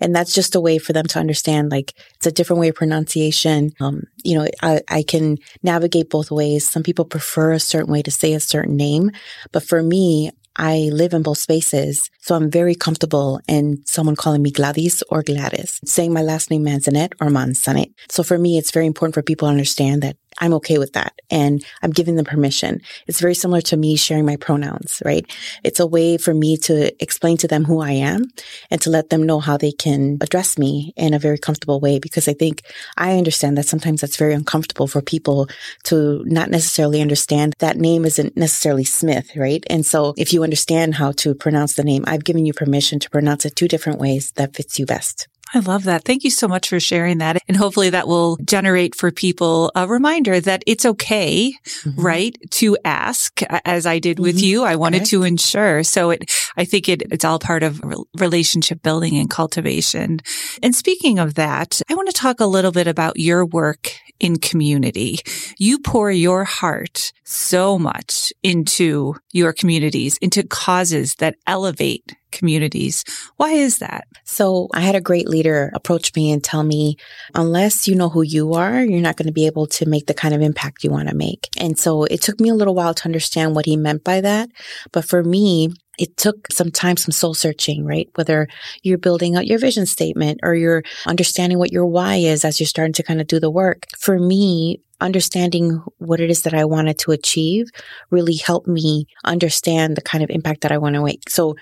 And 0.00 0.14
that's 0.16 0.34
just 0.34 0.56
a 0.56 0.60
way 0.60 0.78
for 0.78 0.92
them 0.92 1.06
to 1.06 1.20
understand, 1.20 1.70
like, 1.70 1.94
it's 2.16 2.26
a 2.26 2.32
different 2.32 2.58
way 2.58 2.68
of 2.68 2.74
pronunciation. 2.74 3.70
Um, 3.78 4.02
you 4.24 4.36
know, 4.36 4.46
I, 4.62 4.80
I 4.88 5.02
can 5.04 5.38
navigate 5.62 6.10
both 6.10 6.30
ways. 6.30 6.68
Some 6.68 6.82
people 6.82 7.04
prefer 7.04 7.52
a 7.52 7.60
certain 7.60 7.92
way 7.92 8.02
to 8.02 8.10
say 8.10 8.32
a 8.32 8.40
certain 8.50 8.76
name. 8.76 9.10
But 9.52 9.62
for 9.62 9.82
me, 9.82 10.30
I 10.56 10.90
live 10.92 11.14
in 11.14 11.22
both 11.22 11.38
spaces. 11.38 12.10
So 12.20 12.34
I'm 12.34 12.50
very 12.50 12.74
comfortable 12.74 13.40
in 13.48 13.82
someone 13.86 14.16
calling 14.16 14.42
me 14.42 14.50
Gladys 14.50 15.02
or 15.08 15.22
Gladys, 15.22 15.80
saying 15.84 16.12
my 16.12 16.22
last 16.22 16.50
name 16.50 16.64
Manzanet 16.64 17.12
or 17.20 17.28
Manzanet. 17.28 17.92
So 18.10 18.22
for 18.22 18.38
me, 18.38 18.58
it's 18.58 18.70
very 18.70 18.86
important 18.86 19.14
for 19.14 19.22
people 19.22 19.46
to 19.46 19.52
understand 19.52 20.02
that 20.02 20.16
I'm 20.40 20.54
okay 20.54 20.78
with 20.78 20.94
that. 20.94 21.20
And 21.30 21.64
I'm 21.82 21.90
giving 21.90 22.16
them 22.16 22.24
permission. 22.24 22.80
It's 23.06 23.20
very 23.20 23.34
similar 23.34 23.60
to 23.62 23.76
me 23.76 23.96
sharing 23.96 24.26
my 24.26 24.36
pronouns, 24.36 25.02
right? 25.04 25.24
It's 25.62 25.78
a 25.78 25.86
way 25.86 26.16
for 26.16 26.34
me 26.34 26.56
to 26.58 27.02
explain 27.02 27.36
to 27.38 27.48
them 27.48 27.64
who 27.64 27.80
I 27.80 27.92
am 27.92 28.24
and 28.70 28.80
to 28.80 28.90
let 28.90 29.10
them 29.10 29.22
know 29.22 29.38
how 29.38 29.56
they 29.56 29.70
can 29.70 30.18
address 30.20 30.58
me 30.58 30.92
in 30.96 31.14
a 31.14 31.18
very 31.18 31.38
comfortable 31.38 31.78
way. 31.78 31.98
Because 31.98 32.26
I 32.26 32.32
think 32.32 32.62
I 32.96 33.16
understand 33.18 33.56
that 33.58 33.66
sometimes 33.66 34.00
that's 34.00 34.16
very 34.16 34.34
uncomfortable 34.34 34.86
for 34.86 35.02
people 35.02 35.48
to 35.84 36.24
not 36.26 36.50
necessarily 36.50 37.00
understand 37.00 37.54
that 37.58 37.76
name 37.76 38.04
isn't 38.04 38.36
necessarily 38.36 38.84
Smith, 38.84 39.36
right? 39.36 39.64
And 39.68 39.84
so 39.86 40.14
if 40.16 40.32
you 40.32 40.42
understand 40.42 40.94
how 40.94 41.12
to 41.12 41.34
pronounce 41.34 41.74
the 41.74 41.84
name, 41.84 42.04
I've 42.06 42.24
given 42.24 42.46
you 42.46 42.52
permission 42.52 42.98
to 43.00 43.10
pronounce 43.10 43.44
it 43.44 43.56
two 43.56 43.68
different 43.68 43.98
ways 43.98 44.32
that 44.32 44.56
fits 44.56 44.78
you 44.78 44.86
best. 44.86 45.28
I 45.52 45.58
love 45.60 45.84
that. 45.84 46.04
Thank 46.04 46.22
you 46.24 46.30
so 46.30 46.46
much 46.46 46.68
for 46.68 46.78
sharing 46.78 47.18
that. 47.18 47.38
And 47.48 47.56
hopefully 47.56 47.90
that 47.90 48.06
will 48.06 48.36
generate 48.44 48.94
for 48.94 49.10
people 49.10 49.72
a 49.74 49.86
reminder 49.86 50.40
that 50.40 50.62
it's 50.66 50.86
okay, 50.86 51.54
mm-hmm. 51.64 52.00
right? 52.00 52.36
To 52.52 52.78
ask 52.84 53.42
as 53.64 53.84
I 53.84 53.98
did 53.98 54.20
with 54.20 54.36
mm-hmm. 54.36 54.44
you. 54.44 54.64
I 54.64 54.76
wanted 54.76 55.04
to 55.06 55.24
ensure. 55.24 55.82
So 55.82 56.10
it, 56.10 56.30
I 56.56 56.64
think 56.64 56.88
it, 56.88 57.02
it's 57.10 57.24
all 57.24 57.38
part 57.38 57.62
of 57.62 57.82
relationship 58.16 58.82
building 58.82 59.16
and 59.16 59.28
cultivation. 59.28 60.20
And 60.62 60.74
speaking 60.74 61.18
of 61.18 61.34
that, 61.34 61.82
I 61.88 61.94
want 61.94 62.08
to 62.08 62.14
talk 62.14 62.40
a 62.40 62.46
little 62.46 62.72
bit 62.72 62.86
about 62.86 63.18
your 63.18 63.44
work 63.44 63.92
in 64.20 64.38
community. 64.38 65.18
You 65.58 65.78
pour 65.78 66.10
your 66.10 66.44
heart 66.44 67.12
so 67.24 67.78
much 67.78 68.32
into 68.42 69.14
your 69.32 69.52
communities, 69.52 70.18
into 70.18 70.44
causes 70.44 71.16
that 71.16 71.36
elevate 71.46 72.16
communities. 72.30 73.04
Why 73.36 73.52
is 73.52 73.78
that? 73.78 74.06
So 74.24 74.68
I 74.74 74.80
had 74.80 74.94
a 74.94 75.00
great 75.00 75.28
leader 75.28 75.70
approach 75.74 76.14
me 76.14 76.30
and 76.30 76.42
tell 76.42 76.62
me, 76.62 76.96
unless 77.34 77.88
you 77.88 77.94
know 77.94 78.08
who 78.08 78.22
you 78.22 78.54
are, 78.54 78.82
you're 78.82 79.00
not 79.00 79.16
going 79.16 79.26
to 79.26 79.32
be 79.32 79.46
able 79.46 79.66
to 79.68 79.88
make 79.88 80.06
the 80.06 80.14
kind 80.14 80.34
of 80.34 80.40
impact 80.40 80.84
you 80.84 80.90
want 80.90 81.08
to 81.08 81.14
make. 81.14 81.48
And 81.56 81.78
so 81.78 82.04
it 82.04 82.22
took 82.22 82.40
me 82.40 82.48
a 82.48 82.54
little 82.54 82.74
while 82.74 82.94
to 82.94 83.04
understand 83.04 83.54
what 83.54 83.66
he 83.66 83.76
meant 83.76 84.04
by 84.04 84.20
that. 84.20 84.50
But 84.92 85.04
for 85.04 85.22
me, 85.22 85.70
it 85.98 86.16
took 86.16 86.50
some 86.50 86.70
time, 86.70 86.96
some 86.96 87.12
soul 87.12 87.34
searching, 87.34 87.84
right? 87.84 88.08
Whether 88.14 88.48
you're 88.82 88.96
building 88.96 89.36
out 89.36 89.46
your 89.46 89.58
vision 89.58 89.84
statement 89.84 90.40
or 90.42 90.54
you're 90.54 90.82
understanding 91.06 91.58
what 91.58 91.72
your 91.72 91.84
why 91.84 92.16
is 92.16 92.42
as 92.44 92.58
you're 92.58 92.66
starting 92.66 92.94
to 92.94 93.02
kind 93.02 93.20
of 93.20 93.26
do 93.26 93.38
the 93.38 93.50
work. 93.50 93.86
For 93.98 94.18
me, 94.18 94.80
understanding 95.00 95.82
what 95.98 96.20
it 96.20 96.30
is 96.30 96.42
that 96.42 96.54
I 96.54 96.64
wanted 96.64 96.98
to 97.00 97.12
achieve 97.12 97.68
really 98.10 98.36
helped 98.36 98.68
me 98.68 99.06
understand 99.24 99.96
the 99.96 100.02
kind 100.02 100.22
of 100.22 100.30
impact 100.30 100.62
that 100.62 100.72
I 100.72 100.78
want 100.78 100.94
to 100.94 101.04
make. 101.04 101.28
So 101.28 101.56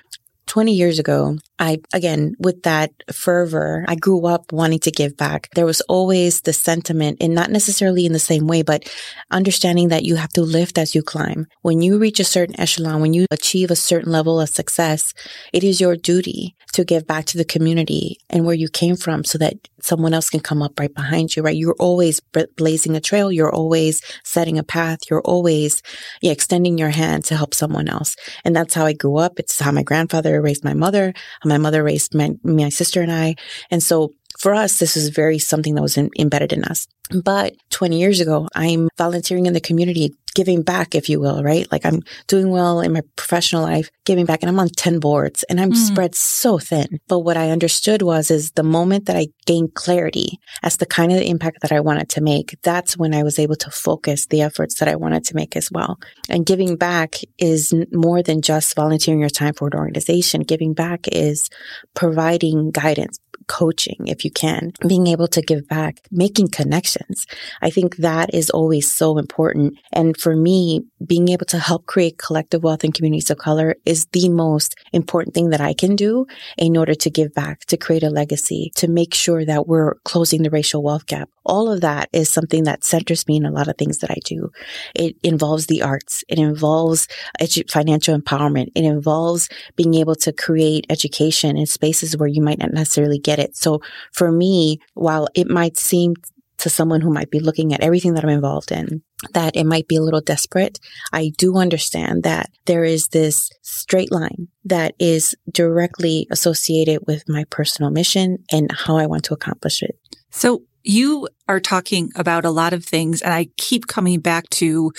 20 0.48 0.72
years 0.72 0.98
ago, 0.98 1.36
I, 1.58 1.78
again, 1.92 2.34
with 2.38 2.62
that 2.62 2.90
fervor, 3.12 3.84
I 3.86 3.94
grew 3.94 4.26
up 4.26 4.52
wanting 4.52 4.80
to 4.80 4.90
give 4.90 5.16
back. 5.16 5.50
There 5.54 5.66
was 5.66 5.80
always 5.82 6.40
the 6.40 6.52
sentiment 6.52 7.18
and 7.20 7.34
not 7.34 7.50
necessarily 7.50 8.06
in 8.06 8.12
the 8.12 8.18
same 8.18 8.46
way, 8.46 8.62
but 8.62 8.90
understanding 9.30 9.88
that 9.88 10.04
you 10.04 10.16
have 10.16 10.30
to 10.30 10.42
lift 10.42 10.78
as 10.78 10.94
you 10.94 11.02
climb. 11.02 11.46
When 11.62 11.82
you 11.82 11.98
reach 11.98 12.18
a 12.18 12.24
certain 12.24 12.58
echelon, 12.58 13.00
when 13.00 13.12
you 13.12 13.26
achieve 13.30 13.70
a 13.70 13.76
certain 13.76 14.10
level 14.10 14.40
of 14.40 14.48
success, 14.48 15.12
it 15.52 15.62
is 15.62 15.80
your 15.80 15.96
duty 15.96 16.56
to 16.72 16.84
give 16.84 17.06
back 17.06 17.24
to 17.26 17.38
the 17.38 17.44
community 17.44 18.18
and 18.30 18.44
where 18.44 18.54
you 18.54 18.68
came 18.68 18.96
from 18.96 19.24
so 19.24 19.38
that 19.38 19.54
someone 19.80 20.14
else 20.14 20.30
can 20.30 20.40
come 20.40 20.62
up 20.62 20.78
right 20.78 20.92
behind 20.92 21.34
you, 21.34 21.42
right? 21.42 21.56
You're 21.56 21.76
always 21.78 22.20
blazing 22.56 22.96
a 22.96 23.00
trail. 23.00 23.30
You're 23.32 23.54
always 23.54 24.02
setting 24.24 24.58
a 24.58 24.62
path. 24.62 25.00
You're 25.10 25.22
always 25.22 25.82
yeah, 26.20 26.32
extending 26.32 26.78
your 26.78 26.90
hand 26.90 27.24
to 27.26 27.36
help 27.36 27.54
someone 27.54 27.88
else. 27.88 28.16
And 28.44 28.54
that's 28.54 28.74
how 28.74 28.86
I 28.86 28.92
grew 28.92 29.16
up. 29.16 29.38
It's 29.38 29.58
how 29.58 29.72
my 29.72 29.82
grandfather 29.82 30.40
raised 30.40 30.64
my 30.64 30.74
mother, 30.74 31.14
my 31.44 31.58
mother 31.58 31.82
raised 31.82 32.14
my, 32.14 32.32
my 32.42 32.68
sister 32.68 33.02
and 33.02 33.12
I. 33.12 33.36
And 33.70 33.82
so 33.82 34.14
for 34.38 34.54
us, 34.54 34.78
this 34.78 34.96
is 34.96 35.08
very 35.08 35.38
something 35.38 35.74
that 35.74 35.82
was 35.82 35.96
in, 35.96 36.10
embedded 36.18 36.52
in 36.52 36.64
us. 36.64 36.86
But 37.22 37.54
20 37.70 37.98
years 37.98 38.20
ago, 38.20 38.48
I'm 38.54 38.88
volunteering 38.96 39.46
in 39.46 39.52
the 39.52 39.60
community, 39.60 40.14
giving 40.38 40.62
back, 40.62 40.94
if 40.94 41.08
you 41.08 41.18
will, 41.18 41.42
right? 41.42 41.66
Like 41.72 41.84
I'm 41.84 42.00
doing 42.28 42.50
well 42.50 42.78
in 42.80 42.92
my 42.92 43.02
professional 43.16 43.62
life, 43.62 43.90
giving 44.04 44.24
back, 44.24 44.40
and 44.40 44.48
I'm 44.48 44.60
on 44.60 44.68
10 44.68 45.00
boards 45.00 45.42
and 45.50 45.60
I'm 45.60 45.72
mm. 45.72 45.76
spread 45.76 46.14
so 46.14 46.60
thin. 46.60 47.00
But 47.08 47.20
what 47.20 47.36
I 47.36 47.50
understood 47.50 48.02
was, 48.02 48.30
is 48.30 48.52
the 48.52 48.62
moment 48.62 49.06
that 49.06 49.16
I 49.16 49.26
gained 49.46 49.74
clarity 49.74 50.38
as 50.62 50.76
the 50.76 50.86
kind 50.86 51.10
of 51.10 51.20
impact 51.20 51.62
that 51.62 51.72
I 51.72 51.80
wanted 51.80 52.08
to 52.10 52.20
make, 52.20 52.56
that's 52.62 52.96
when 52.96 53.14
I 53.14 53.24
was 53.24 53.40
able 53.40 53.56
to 53.56 53.70
focus 53.72 54.26
the 54.26 54.42
efforts 54.42 54.78
that 54.78 54.86
I 54.86 54.94
wanted 54.94 55.24
to 55.24 55.34
make 55.34 55.56
as 55.56 55.72
well. 55.72 55.98
And 56.28 56.46
giving 56.46 56.76
back 56.76 57.16
is 57.38 57.74
more 57.90 58.22
than 58.22 58.40
just 58.40 58.76
volunteering 58.76 59.18
your 59.18 59.30
time 59.30 59.54
for 59.54 59.66
an 59.66 59.74
organization. 59.74 60.42
Giving 60.42 60.72
back 60.72 61.08
is 61.10 61.50
providing 61.94 62.70
guidance, 62.70 63.18
coaching 63.48 64.06
if 64.06 64.24
you 64.24 64.30
can, 64.30 64.72
being 64.86 65.06
able 65.06 65.28
to 65.28 65.42
give 65.42 65.66
back, 65.66 66.00
making 66.10 66.48
connections. 66.48 67.26
I 67.60 67.70
think 67.70 67.96
that 67.96 68.32
is 68.32 68.50
always 68.50 68.90
so 68.90 69.18
important. 69.18 69.78
And 69.92 70.16
for 70.16 70.36
me, 70.36 70.82
being 71.04 71.28
able 71.28 71.46
to 71.46 71.58
help 71.58 71.86
create 71.86 72.18
collective 72.18 72.62
wealth 72.62 72.84
in 72.84 72.92
communities 72.92 73.30
of 73.30 73.38
color 73.38 73.76
is 73.84 74.06
the 74.12 74.28
most 74.28 74.76
important 74.92 75.34
thing 75.34 75.50
that 75.50 75.60
I 75.60 75.74
can 75.74 75.96
do 75.96 76.26
in 76.56 76.76
order 76.76 76.94
to 76.94 77.10
give 77.10 77.34
back, 77.34 77.64
to 77.66 77.76
create 77.76 78.02
a 78.02 78.10
legacy, 78.10 78.70
to 78.76 78.88
make 78.88 79.14
sure 79.14 79.44
that 79.44 79.66
we're 79.66 79.94
closing 80.04 80.42
the 80.42 80.50
racial 80.50 80.82
wealth 80.82 81.06
gap. 81.06 81.28
All 81.44 81.70
of 81.72 81.80
that 81.80 82.08
is 82.12 82.30
something 82.30 82.64
that 82.64 82.84
centers 82.84 83.26
me 83.26 83.36
in 83.36 83.46
a 83.46 83.50
lot 83.50 83.68
of 83.68 83.76
things 83.76 83.98
that 83.98 84.10
I 84.10 84.18
do. 84.24 84.50
It 84.94 85.16
involves 85.22 85.66
the 85.66 85.82
arts. 85.82 86.22
It 86.28 86.38
involves 86.38 87.08
edu- 87.40 87.70
financial 87.70 88.18
empowerment. 88.18 88.68
It 88.74 88.84
involves 88.84 89.48
being 89.76 89.94
able 89.94 90.14
to 90.16 90.32
create 90.32 90.86
education 90.90 91.56
in 91.56 91.66
spaces 91.66 92.16
where 92.16 92.28
you 92.28 92.42
might 92.42 92.58
not 92.58 92.72
necessarily 92.72 93.18
get 93.38 93.48
it. 93.48 93.56
So 93.56 93.80
for 94.12 94.30
me, 94.30 94.80
while 94.94 95.28
it 95.34 95.48
might 95.48 95.76
seem 95.76 96.14
to 96.58 96.68
someone 96.68 97.00
who 97.00 97.12
might 97.12 97.30
be 97.30 97.40
looking 97.40 97.72
at 97.72 97.80
everything 97.80 98.14
that 98.14 98.24
I'm 98.24 98.30
involved 98.30 98.72
in, 98.72 99.02
that 99.32 99.56
it 99.56 99.64
might 99.64 99.86
be 99.86 99.96
a 99.96 100.02
little 100.02 100.20
desperate. 100.20 100.80
I 101.12 101.30
do 101.38 101.56
understand 101.56 102.24
that 102.24 102.50
there 102.66 102.84
is 102.84 103.08
this 103.08 103.50
straight 103.62 104.10
line 104.10 104.48
that 104.64 104.94
is 104.98 105.36
directly 105.52 106.26
associated 106.30 107.00
with 107.06 107.28
my 107.28 107.44
personal 107.50 107.90
mission 107.90 108.44
and 108.50 108.70
how 108.72 108.96
I 108.96 109.06
want 109.06 109.24
to 109.24 109.34
accomplish 109.34 109.82
it. 109.82 109.96
So 110.30 110.64
you 110.82 111.28
are 111.48 111.60
talking 111.60 112.10
about 112.16 112.44
a 112.44 112.50
lot 112.50 112.72
of 112.72 112.84
things 112.84 113.22
and 113.22 113.32
I 113.32 113.48
keep 113.56 113.86
coming 113.86 114.20
back 114.20 114.48
to 114.50 114.92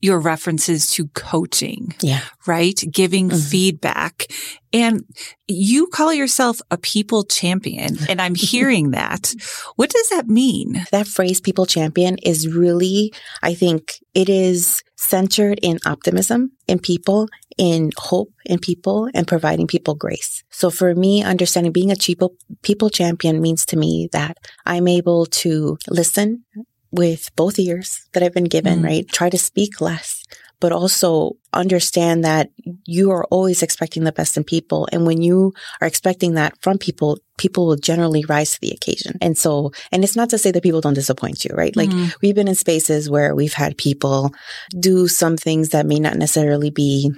your 0.00 0.18
references 0.18 0.90
to 0.92 1.08
coaching. 1.08 1.94
Yeah. 2.00 2.22
Right? 2.46 2.82
Giving 2.90 3.28
mm-hmm. 3.28 3.38
feedback. 3.38 4.26
And 4.72 5.04
you 5.48 5.88
call 5.88 6.14
yourself 6.14 6.60
a 6.70 6.78
people 6.78 7.24
champion 7.24 7.96
and 8.08 8.20
I'm 8.20 8.34
hearing 8.36 8.92
that. 8.92 9.34
What 9.76 9.90
does 9.90 10.08
that 10.10 10.28
mean? 10.28 10.84
That 10.92 11.08
phrase 11.08 11.40
people 11.40 11.66
champion 11.66 12.18
is 12.18 12.48
really, 12.48 13.12
I 13.42 13.54
think 13.54 13.98
it 14.14 14.28
is 14.28 14.82
centered 14.96 15.58
in 15.62 15.78
optimism 15.86 16.52
in 16.68 16.78
people, 16.78 17.28
in 17.58 17.90
hope 17.96 18.32
in 18.44 18.58
people 18.58 19.08
and 19.14 19.26
providing 19.26 19.66
people 19.66 19.94
grace. 19.94 20.44
So 20.50 20.70
for 20.70 20.94
me, 20.94 21.22
understanding 21.22 21.72
being 21.72 21.90
a 21.90 21.96
people, 21.96 22.34
people 22.62 22.90
champion 22.90 23.40
means 23.40 23.64
to 23.66 23.76
me 23.76 24.08
that 24.12 24.36
I'm 24.66 24.86
able 24.86 25.26
to 25.26 25.78
listen 25.88 26.44
with 26.92 27.30
both 27.36 27.58
ears 27.58 28.08
that 28.12 28.22
I've 28.22 28.34
been 28.34 28.44
given, 28.44 28.80
mm. 28.80 28.84
right? 28.84 29.08
Try 29.08 29.30
to 29.30 29.38
speak 29.38 29.80
less, 29.80 30.24
but 30.60 30.72
also 30.72 31.36
understand 31.52 32.24
that 32.24 32.50
you 32.86 33.10
are 33.10 33.24
always 33.24 33.62
expecting 33.62 34.04
the 34.04 34.12
best 34.12 34.36
in 34.36 34.44
people. 34.44 34.88
And 34.92 35.06
when 35.06 35.22
you 35.22 35.52
are 35.80 35.86
expecting 35.86 36.34
that 36.34 36.56
from 36.60 36.78
people, 36.78 37.18
people 37.38 37.66
will 37.66 37.76
generally 37.76 38.24
rise 38.28 38.52
to 38.52 38.60
the 38.60 38.70
occasion. 38.70 39.18
And 39.20 39.36
so, 39.36 39.72
and 39.90 40.04
it's 40.04 40.16
not 40.16 40.30
to 40.30 40.38
say 40.38 40.50
that 40.52 40.62
people 40.62 40.80
don't 40.80 40.94
disappoint 40.94 41.44
you, 41.44 41.54
right? 41.54 41.74
Like 41.74 41.90
mm. 41.90 42.14
we've 42.22 42.34
been 42.34 42.48
in 42.48 42.54
spaces 42.54 43.10
where 43.10 43.34
we've 43.34 43.54
had 43.54 43.76
people 43.78 44.32
do 44.78 45.08
some 45.08 45.36
things 45.36 45.70
that 45.70 45.86
may 45.86 45.98
not 45.98 46.16
necessarily 46.16 46.70
be 46.70 47.10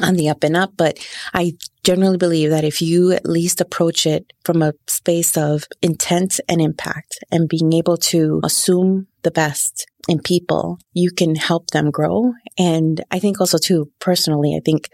on 0.00 0.14
the 0.14 0.28
up 0.28 0.44
and 0.44 0.56
up, 0.56 0.72
but 0.76 0.98
I 1.34 1.54
generally 1.84 2.16
believe 2.16 2.50
that 2.50 2.64
if 2.64 2.80
you 2.82 3.12
at 3.12 3.26
least 3.26 3.60
approach 3.60 4.06
it 4.06 4.32
from 4.44 4.62
a 4.62 4.72
space 4.86 5.36
of 5.36 5.64
intent 5.82 6.40
and 6.48 6.60
impact 6.60 7.18
and 7.30 7.48
being 7.48 7.72
able 7.72 7.96
to 7.98 8.40
assume 8.42 9.06
the 9.22 9.30
best 9.30 9.86
in 10.08 10.20
people, 10.20 10.78
you 10.92 11.10
can 11.10 11.34
help 11.34 11.68
them 11.70 11.90
grow. 11.90 12.32
And 12.58 13.02
I 13.10 13.18
think 13.18 13.40
also 13.40 13.58
too, 13.58 13.90
personally, 14.00 14.54
I 14.56 14.60
think 14.64 14.88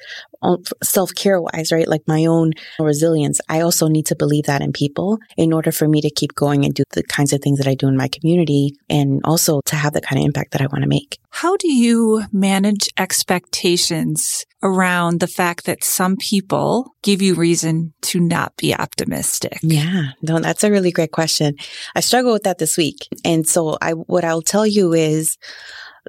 self 0.83 1.15
care 1.15 1.41
wise, 1.41 1.73
right? 1.73 1.89
Like 1.89 2.03
my 2.07 2.27
own 2.27 2.53
resilience, 2.79 3.41
I 3.49 3.61
also 3.61 3.89
need 3.89 4.07
to 4.07 4.17
believe 4.17 4.45
that 4.45 4.63
in 4.63 4.73
people 4.73 5.19
in 5.37 5.53
order 5.53 5.73
for 5.73 5.89
me 5.89 6.01
to 6.01 6.11
keep 6.11 6.35
going 6.35 6.65
and 6.65 6.75
do 6.75 6.83
the 6.91 7.03
kinds 7.03 7.33
of 7.33 7.41
things 7.41 7.59
that 7.59 7.69
I 7.69 7.75
do 7.75 7.89
in 7.89 7.97
my 7.97 8.09
community 8.09 8.77
and 8.89 9.21
also 9.25 9.61
to 9.67 9.77
have 9.77 9.93
the 9.93 10.01
kind 10.01 10.19
of 10.19 10.25
impact 10.25 10.53
that 10.53 10.63
I 10.63 10.67
want 10.67 10.83
to 10.83 10.89
make. 10.89 11.19
How 11.31 11.57
do 11.57 11.73
you 11.73 12.25
manage 12.33 12.89
expectations 12.97 14.45
around 14.63 15.21
the 15.21 15.27
fact 15.27 15.65
that 15.67 15.85
some 15.85 16.17
people 16.17 16.95
give 17.03 17.23
you 17.23 17.35
reason 17.35 17.93
to 18.03 18.21
not 18.21 18.57
be 18.57 18.75
optimistic? 18.75 19.59
Yeah, 19.63 20.11
no, 20.23 20.41
that's 20.41 20.65
a 20.65 20.71
really 20.71 20.91
great 20.91 21.13
question. 21.13 21.57
I 21.95 22.01
struggle 22.01 22.33
with 22.33 22.43
that 22.43 22.59
this 22.59 22.77
week. 22.77 23.09
And 23.25 23.47
so 23.47 23.79
I, 23.81 23.93
what 23.93 24.25
I'll 24.25 24.43
tell 24.43 24.67
you 24.67 24.93
is, 24.93 25.37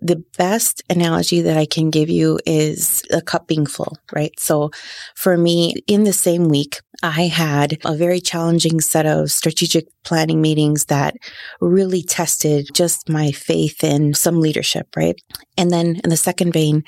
the 0.02 0.24
best 0.38 0.82
analogy 0.90 1.42
that 1.42 1.58
I 1.58 1.66
can 1.66 1.90
give 1.90 2.10
you 2.10 2.40
is 2.46 3.04
a 3.12 3.22
cup 3.22 3.48
being 3.48 3.66
full, 3.66 3.98
right? 4.14 4.38
So 4.40 4.72
for 5.16 5.38
me, 5.38 5.76
in 5.88 6.04
the 6.04 6.14
same 6.14 6.48
week, 6.48 6.80
I 7.04 7.24
had 7.24 7.78
a 7.84 7.96
very 7.96 8.22
challenging 8.22 8.80
set 8.80 9.06
of 9.06 9.32
strategic 9.32 9.88
planning 10.04 10.42
meetings 10.42 10.86
that 10.86 11.16
really 11.60 12.04
tested 12.04 12.70
just 12.74 13.10
my 13.10 13.32
faith 13.32 13.84
in 13.84 14.14
some 14.14 14.40
leadership, 14.40 14.88
right? 14.96 15.20
And 15.58 15.72
then 15.72 16.00
in 16.04 16.10
the 16.10 16.18
second 16.18 16.54
vein, 16.54 16.84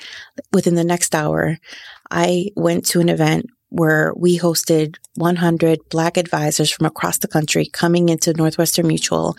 within 0.52 0.76
the 0.76 0.84
next 0.84 1.14
hour, 1.14 1.58
I 2.10 2.50
went 2.54 2.86
to 2.86 3.00
an 3.00 3.08
event 3.08 3.46
where 3.74 4.12
we 4.16 4.38
hosted 4.38 4.94
100 5.16 5.80
Black 5.90 6.16
advisors 6.16 6.70
from 6.70 6.86
across 6.86 7.18
the 7.18 7.26
country 7.26 7.66
coming 7.66 8.08
into 8.08 8.32
Northwestern 8.32 8.86
Mutual 8.86 9.36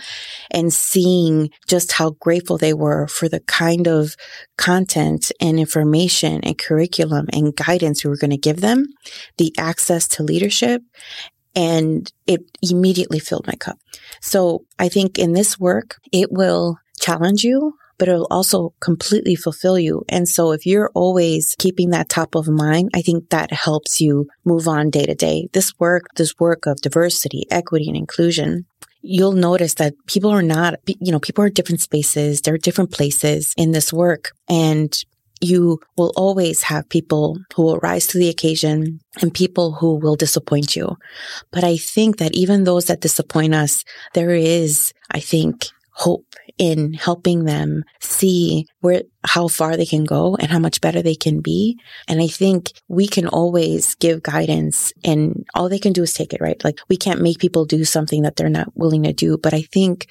and 0.51 0.73
seeing 0.73 1.49
just 1.67 1.93
how 1.93 2.11
grateful 2.19 2.57
they 2.57 2.73
were 2.73 3.07
for 3.07 3.29
the 3.29 3.39
kind 3.39 3.87
of 3.87 4.17
content 4.57 5.31
and 5.39 5.57
information 5.57 6.41
and 6.43 6.57
curriculum 6.57 7.27
and 7.31 7.55
guidance 7.55 8.03
we 8.03 8.09
were 8.09 8.17
going 8.17 8.29
to 8.31 8.37
give 8.37 8.59
them, 8.59 8.87
the 9.37 9.53
access 9.57 10.05
to 10.09 10.23
leadership, 10.23 10.81
and 11.55 12.11
it 12.27 12.41
immediately 12.61 13.19
filled 13.19 13.47
my 13.47 13.55
cup. 13.55 13.77
So 14.19 14.65
I 14.77 14.89
think 14.89 15.17
in 15.17 15.31
this 15.31 15.57
work, 15.57 15.95
it 16.11 16.29
will 16.29 16.77
challenge 16.99 17.45
you, 17.45 17.73
but 17.97 18.07
it'll 18.07 18.27
also 18.29 18.73
completely 18.79 19.35
fulfill 19.35 19.79
you. 19.79 20.03
And 20.09 20.27
so 20.27 20.51
if 20.51 20.65
you're 20.65 20.91
always 20.93 21.55
keeping 21.57 21.89
that 21.91 22.09
top 22.09 22.35
of 22.35 22.47
mind, 22.47 22.91
I 22.93 23.01
think 23.01 23.29
that 23.29 23.51
helps 23.51 24.01
you 24.01 24.27
move 24.43 24.67
on 24.67 24.89
day 24.89 25.05
to 25.05 25.15
day. 25.15 25.47
This 25.53 25.73
work, 25.79 26.05
this 26.15 26.33
work 26.39 26.65
of 26.65 26.81
diversity, 26.81 27.45
equity 27.49 27.87
and 27.87 27.97
inclusion, 27.97 28.65
you'll 29.01 29.33
notice 29.33 29.75
that 29.75 29.93
people 30.07 30.31
are 30.31 30.41
not, 30.41 30.75
you 30.87 31.11
know, 31.11 31.19
people 31.19 31.43
are 31.43 31.49
different 31.49 31.81
spaces. 31.81 32.41
They're 32.41 32.57
different 32.57 32.91
places 32.91 33.53
in 33.55 33.71
this 33.71 33.93
work. 33.93 34.31
And 34.49 34.97
you 35.41 35.79
will 35.97 36.13
always 36.15 36.63
have 36.63 36.89
people 36.89 37.37
who 37.55 37.63
will 37.63 37.77
rise 37.79 38.07
to 38.07 38.17
the 38.17 38.29
occasion 38.29 38.99
and 39.21 39.33
people 39.33 39.73
who 39.73 39.95
will 39.95 40.15
disappoint 40.15 40.75
you. 40.75 40.95
But 41.51 41.63
I 41.63 41.77
think 41.77 42.17
that 42.17 42.33
even 42.33 42.63
those 42.63 42.85
that 42.85 43.01
disappoint 43.01 43.53
us, 43.53 43.83
there 44.13 44.31
is, 44.31 44.93
I 45.11 45.19
think, 45.19 45.65
hope 45.91 46.25
in 46.57 46.93
helping 46.93 47.45
them 47.45 47.83
see 47.99 48.67
where, 48.79 49.03
how 49.25 49.47
far 49.47 49.75
they 49.75 49.85
can 49.85 50.05
go 50.05 50.35
and 50.35 50.49
how 50.49 50.59
much 50.59 50.81
better 50.81 51.01
they 51.01 51.15
can 51.15 51.41
be. 51.41 51.77
And 52.07 52.21
I 52.21 52.27
think 52.27 52.71
we 52.87 53.07
can 53.07 53.27
always 53.27 53.95
give 53.95 54.23
guidance 54.23 54.93
and 55.03 55.45
all 55.53 55.69
they 55.69 55.79
can 55.79 55.93
do 55.93 56.03
is 56.03 56.13
take 56.13 56.33
it, 56.33 56.41
right? 56.41 56.61
Like 56.63 56.79
we 56.89 56.97
can't 56.97 57.21
make 57.21 57.39
people 57.39 57.65
do 57.65 57.83
something 57.83 58.21
that 58.21 58.35
they're 58.35 58.49
not 58.49 58.75
willing 58.75 59.03
to 59.03 59.13
do. 59.13 59.37
But 59.37 59.53
I 59.53 59.63
think 59.63 60.07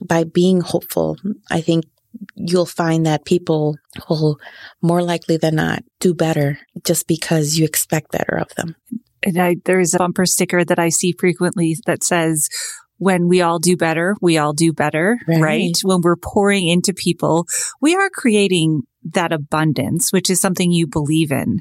by 0.00 0.24
being 0.24 0.60
hopeful, 0.60 1.16
I 1.50 1.60
think 1.60 1.84
you'll 2.36 2.66
find 2.66 3.06
that 3.06 3.24
people 3.24 3.76
will 4.08 4.38
more 4.80 5.02
likely 5.02 5.36
than 5.36 5.56
not 5.56 5.82
do 6.00 6.14
better 6.14 6.58
just 6.84 7.06
because 7.06 7.58
you 7.58 7.64
expect 7.64 8.12
better 8.12 8.36
of 8.36 8.54
them. 8.56 8.76
And 9.24 9.38
I, 9.38 9.56
there's 9.64 9.94
a 9.94 9.98
bumper 9.98 10.26
sticker 10.26 10.64
that 10.64 10.78
I 10.78 10.90
see 10.90 11.14
frequently 11.18 11.76
that 11.86 12.04
says, 12.04 12.48
when 12.98 13.28
we 13.28 13.40
all 13.40 13.58
do 13.58 13.76
better, 13.76 14.14
we 14.20 14.38
all 14.38 14.52
do 14.52 14.72
better, 14.72 15.18
right. 15.26 15.40
right? 15.40 15.78
When 15.82 16.00
we're 16.02 16.16
pouring 16.16 16.68
into 16.68 16.92
people, 16.92 17.46
we 17.80 17.94
are 17.94 18.10
creating 18.10 18.82
that 19.12 19.32
abundance, 19.32 20.12
which 20.12 20.30
is 20.30 20.40
something 20.40 20.70
you 20.70 20.86
believe 20.86 21.30
in. 21.30 21.60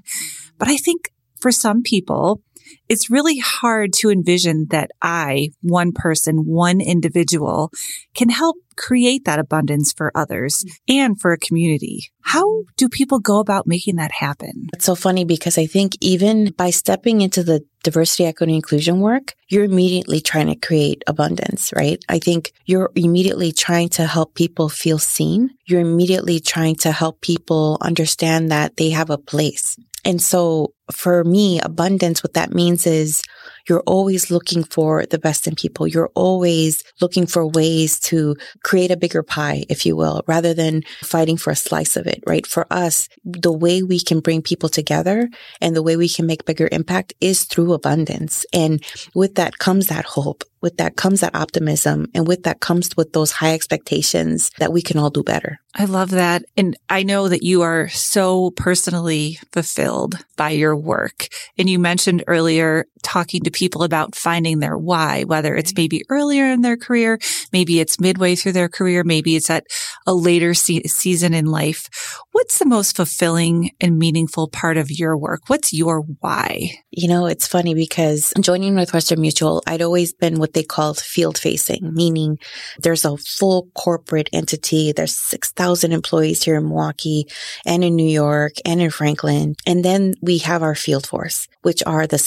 But 0.58 0.70
I 0.70 0.78
think 0.78 1.12
for 1.42 1.52
some 1.52 1.82
people, 1.82 2.42
it's 2.89 3.10
really 3.10 3.39
hard 3.39 3.94
to 3.94 4.10
envision 4.10 4.68
that 4.70 4.92
I, 5.01 5.50
one 5.62 5.92
person, 5.92 6.46
one 6.46 6.82
individual 6.82 7.72
can 8.15 8.30
help 8.30 8.58
create 8.75 9.25
that 9.25 9.39
abundance 9.39 9.94
for 9.94 10.12
others 10.15 10.63
mm. 10.63 10.96
and 10.96 11.20
for 11.20 11.32
a 11.32 11.38
community. 11.38 12.12
How 12.22 12.63
do 12.77 12.89
people 12.89 13.20
go 13.20 13.39
about 13.39 13.68
making 13.68 13.98
that 13.98 14.12
happen? 14.12 14.68
It's 14.74 14.86
so 14.86 14.96
funny 14.96 15.25
because 15.25 15.58
I 15.58 15.65
think 15.65 15.96
even 16.01 16.51
by 16.58 16.70
stepping 16.70 17.22
into 17.22 17.44
the 17.44 17.62
diversity, 17.84 18.25
equity, 18.25 18.56
inclusion 18.56 19.00
work, 19.01 19.34
you're 19.50 19.65
immediately 19.65 20.22
trying 20.22 20.48
to 20.48 20.56
create 20.56 21.03
abundance, 21.06 21.74
right? 21.75 22.03
I 22.08 22.20
think 22.20 22.53
you're 22.65 22.92
immediately 22.96 23.51
trying 23.51 23.89
to 23.89 24.06
help 24.06 24.36
people 24.36 24.70
feel 24.70 25.00
seen. 25.00 25.51
You're 25.65 25.82
immediately 25.82 26.39
trying 26.39 26.75
to 26.77 26.92
help 26.92 27.22
people 27.22 27.77
understand 27.82 28.51
that 28.51 28.77
they 28.77 28.92
have 28.92 29.10
a 29.10 29.18
place. 29.18 29.77
And 30.06 30.22
so 30.22 30.74
for 30.92 31.24
me, 31.24 31.60
abundance, 31.60 32.24
what 32.24 32.34
that 32.34 32.54
means 32.54 32.86
is 32.86 33.24
you're 33.68 33.84
always 33.86 34.30
looking 34.30 34.63
for 34.63 35.06
the 35.06 35.20
best 35.20 35.48
in 35.48 35.56
people. 35.56 35.88
You're 35.88 36.12
always 36.16 36.84
looking 37.00 37.25
for 37.25 37.48
ways 37.48 38.00
to 38.02 38.36
create 38.63 38.92
a 38.92 38.98
bigger 38.98 39.24
pie, 39.24 39.63
if 39.70 39.86
you 39.86 39.96
will, 39.96 40.22
rather 40.28 40.54
than 40.54 40.84
fighting 41.02 41.38
for 41.38 41.52
a 41.52 41.56
slice 41.56 41.96
of 41.96 42.06
it, 42.08 42.22
right? 42.28 42.46
For 42.46 42.68
us, 42.70 43.08
the 43.24 43.54
way 43.54 43.82
we 43.82 44.00
can 44.00 44.20
bring 44.20 44.42
people 44.42 44.70
together 44.70 45.30
and 45.62 45.75
the 45.75 45.84
way 45.84 45.96
we 45.96 46.10
can 46.10 46.25
make 46.25 46.46
bigger 46.46 46.68
impact 46.72 47.13
is 47.22 47.44
through 47.46 47.74
abundance. 47.74 48.46
And 48.54 48.84
with 49.16 49.36
that 49.36 49.58
comes 49.60 49.88
that 49.88 50.06
hope. 50.06 50.44
With 50.62 50.78
that 50.78 50.96
comes 50.96 51.20
that 51.20 51.36
optimism. 51.36 52.08
And 52.13 52.25
with 52.25 52.44
that 52.44 52.62
comes 52.62 52.96
with 52.96 53.12
those 53.12 53.32
high 53.32 53.54
expectations 53.54 54.50
that 54.60 54.72
we 54.72 54.82
can 54.82 54.98
all 54.98 55.10
do 55.10 55.22
better. 55.22 55.60
I 55.75 55.86
love 55.86 56.12
that. 56.12 56.46
And 56.56 56.78
I 56.90 57.04
know 57.04 57.28
that 57.28 57.44
you 57.44 57.63
are 57.63 57.90
so 57.90 58.52
personally 58.52 59.40
fulfilled 59.52 60.24
by 60.38 60.52
your 60.52 60.73
work. 60.75 61.27
And 61.58 61.70
you 61.70 61.80
mentioned 61.80 62.24
earlier 62.27 62.86
talking 63.03 63.41
to 63.43 63.51
people 63.51 63.83
about 63.83 64.15
finding 64.15 64.60
their 64.60 64.77
why, 64.77 65.24
whether 65.24 65.55
it's 65.55 65.72
mm-hmm. 65.72 65.81
maybe 65.81 66.03
earlier 66.10 66.45
in 66.45 66.62
their 66.62 66.77
career, 66.77 67.19
maybe 67.51 67.79
it's 67.79 68.00
midway 68.00 68.36
through 68.36 68.53
their 68.53 68.69
career, 68.69 69.03
maybe 69.03 69.36
it's 69.36 69.50
at 69.50 69.65
a 70.07 70.13
later 70.13 70.53
se- 70.53 70.83
season 70.83 71.33
in 71.33 71.45
life. 71.45 71.89
What's 72.31 72.60
the 72.60 72.65
most 72.65 72.95
fulfilling 72.95 73.72
and 73.79 74.00
meaningful 74.00 74.48
part 74.48 74.77
of 74.77 74.89
your 74.89 75.17
work? 75.17 75.41
What's 75.48 75.74
your 75.74 76.01
why? 76.19 76.72
You 76.89 77.07
know, 77.07 77.27
it's 77.27 77.48
funny 77.48 77.75
because 77.75 78.33
joining 78.39 78.75
Northwestern 78.75 79.22
Mutual, 79.22 79.62
I'd 79.67 79.81
always 79.81 80.13
been 80.13 80.39
what 80.39 80.53
they 80.53 80.63
called 80.63 81.00
field 81.00 81.38
facing, 81.38 81.93
meaning 81.93 82.39
there's 82.79 83.05
a 83.05 83.17
full 83.17 83.69
corporate 83.75 84.29
entity. 84.33 84.91
There's 84.91 85.15
6,000 85.15 85.91
employees 85.91 86.43
here 86.43 86.55
in 86.55 86.67
Milwaukee 86.67 87.27
and 87.65 87.83
in 87.83 87.95
New 87.95 88.10
York 88.10 88.53
and 88.65 88.81
in 88.81 88.89
Franklin. 88.89 89.55
And 89.67 89.86
then 89.86 90.13
we 90.22 90.39
have 90.39 90.63
our 90.63 90.75
field 90.75 91.07
force, 91.07 91.48
which 91.62 91.84
are 91.86 92.08
the 92.08 92.17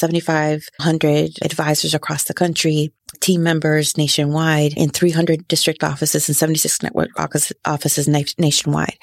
7,500 0.80 1.44
advisors 1.44 1.94
across 1.94 2.24
the 2.24 2.34
country 2.34 2.92
team 3.20 3.42
members 3.42 3.96
nationwide 3.96 4.74
in 4.76 4.90
300 4.90 5.48
district 5.48 5.82
offices 5.82 6.28
and 6.28 6.36
76 6.36 6.82
network 6.82 7.10
offices 7.64 8.08
nationwide. 8.38 8.98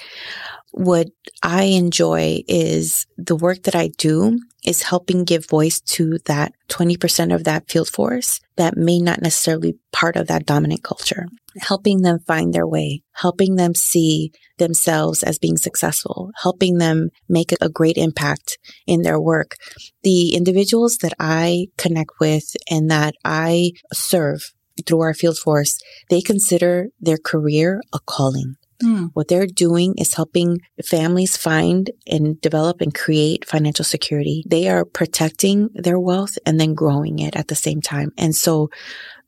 What 0.72 1.08
I 1.42 1.64
enjoy 1.64 2.42
is 2.48 3.06
the 3.16 3.36
work 3.36 3.62
that 3.64 3.74
I 3.74 3.88
do 3.96 4.40
is 4.64 4.82
helping 4.82 5.24
give 5.24 5.48
voice 5.48 5.80
to 5.80 6.18
that 6.26 6.52
20% 6.68 7.34
of 7.34 7.44
that 7.44 7.68
field 7.68 7.88
force 7.88 8.40
that 8.56 8.76
may 8.76 8.98
not 8.98 9.20
necessarily 9.20 9.74
part 9.92 10.16
of 10.16 10.26
that 10.28 10.46
dominant 10.46 10.82
culture, 10.82 11.26
helping 11.58 12.02
them 12.02 12.18
find 12.26 12.52
their 12.52 12.66
way, 12.66 13.02
helping 13.12 13.56
them 13.56 13.74
see 13.74 14.32
themselves 14.58 15.22
as 15.22 15.38
being 15.38 15.56
successful, 15.56 16.30
helping 16.42 16.78
them 16.78 17.10
make 17.28 17.52
a 17.60 17.68
great 17.68 17.96
impact 17.96 18.58
in 18.86 19.02
their 19.02 19.20
work. 19.20 19.56
The 20.02 20.34
individuals 20.34 20.98
that 20.98 21.14
I 21.18 21.66
connect 21.76 22.12
with 22.20 22.56
and 22.70 22.90
that 22.90 23.14
I 23.24 23.72
serve 23.92 24.52
through 24.86 25.02
our 25.02 25.14
field 25.14 25.38
force, 25.38 25.78
they 26.10 26.20
consider 26.20 26.88
their 27.00 27.18
career 27.18 27.80
a 27.92 27.98
calling. 28.06 28.56
Mm. 28.82 29.10
What 29.14 29.28
they're 29.28 29.46
doing 29.46 29.94
is 29.98 30.14
helping 30.14 30.60
families 30.84 31.36
find 31.36 31.90
and 32.06 32.40
develop 32.40 32.80
and 32.80 32.94
create 32.94 33.46
financial 33.46 33.84
security. 33.84 34.44
They 34.46 34.68
are 34.68 34.84
protecting 34.84 35.68
their 35.74 35.98
wealth 35.98 36.38
and 36.44 36.60
then 36.60 36.74
growing 36.74 37.18
it 37.18 37.36
at 37.36 37.48
the 37.48 37.54
same 37.54 37.80
time. 37.80 38.12
And 38.18 38.34
so 38.34 38.70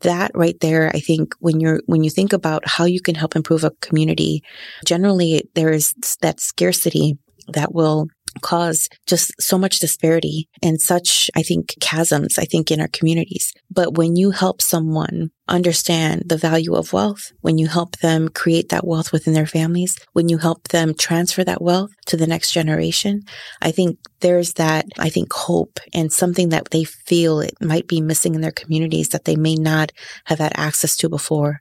that 0.01 0.31
right 0.35 0.59
there, 0.61 0.91
I 0.95 1.01
think 1.01 1.35
when 1.39 1.61
you're, 1.61 1.81
when 1.87 2.05
you 2.05 2.11
think 2.11 2.33
about 2.33 2.67
how 2.67 2.85
you 2.85 3.01
can 3.01 3.15
help 3.15 3.37
improve 3.37 3.65
a 3.65 3.71
community, 3.81 4.43
generally 4.85 5.49
there 5.55 5.71
is 5.71 5.95
that 6.21 6.41
scarcity 6.41 7.19
that 7.49 7.75
will 7.75 8.09
cause 8.43 8.89
just 9.07 9.33
so 9.41 9.59
much 9.59 9.79
disparity 9.79 10.49
and 10.63 10.81
such, 10.81 11.31
I 11.35 11.43
think, 11.43 11.75
chasms, 11.81 12.39
I 12.39 12.45
think, 12.45 12.71
in 12.71 12.81
our 12.81 12.89
communities. 12.89 13.53
But 13.71 13.97
when 13.97 14.17
you 14.17 14.31
help 14.31 14.63
someone 14.63 15.31
understand 15.49 16.25
the 16.27 16.37
value 16.37 16.75
of 16.75 16.93
wealth, 16.93 17.33
when 17.41 17.59
you 17.59 17.69
help 17.69 17.97
them 17.99 18.29
create 18.29 18.71
that 18.71 18.87
wealth 18.87 19.13
within 19.13 19.35
their 19.35 19.47
families, 19.47 19.97
when 20.13 20.29
you 20.29 20.39
help 20.39 20.69
them 20.69 20.95
transfer 20.95 21.45
that 21.45 21.63
wealth 21.63 21.91
to 22.07 22.17
the 22.17 22.27
next 22.27 22.53
generation, 22.53 23.23
I 23.63 23.71
think 23.71 23.99
there's 24.21 24.55
that, 24.55 24.87
I 24.99 25.09
think, 25.09 25.33
hope 25.33 25.79
and 25.95 26.13
something 26.13 26.49
that 26.49 26.71
they 26.71 26.85
feel 26.85 27.41
it 27.41 27.55
might 27.61 27.87
be 27.87 28.01
missing 28.01 28.35
in 28.35 28.41
their 28.41 28.51
communities 28.51 29.11
that 29.11 29.25
they 29.25 29.37
may 29.37 29.55
not 29.55 29.93
have 30.25 30.39
had 30.39 30.53
access 30.57 30.97
to 30.97 31.09
before. 31.09 31.61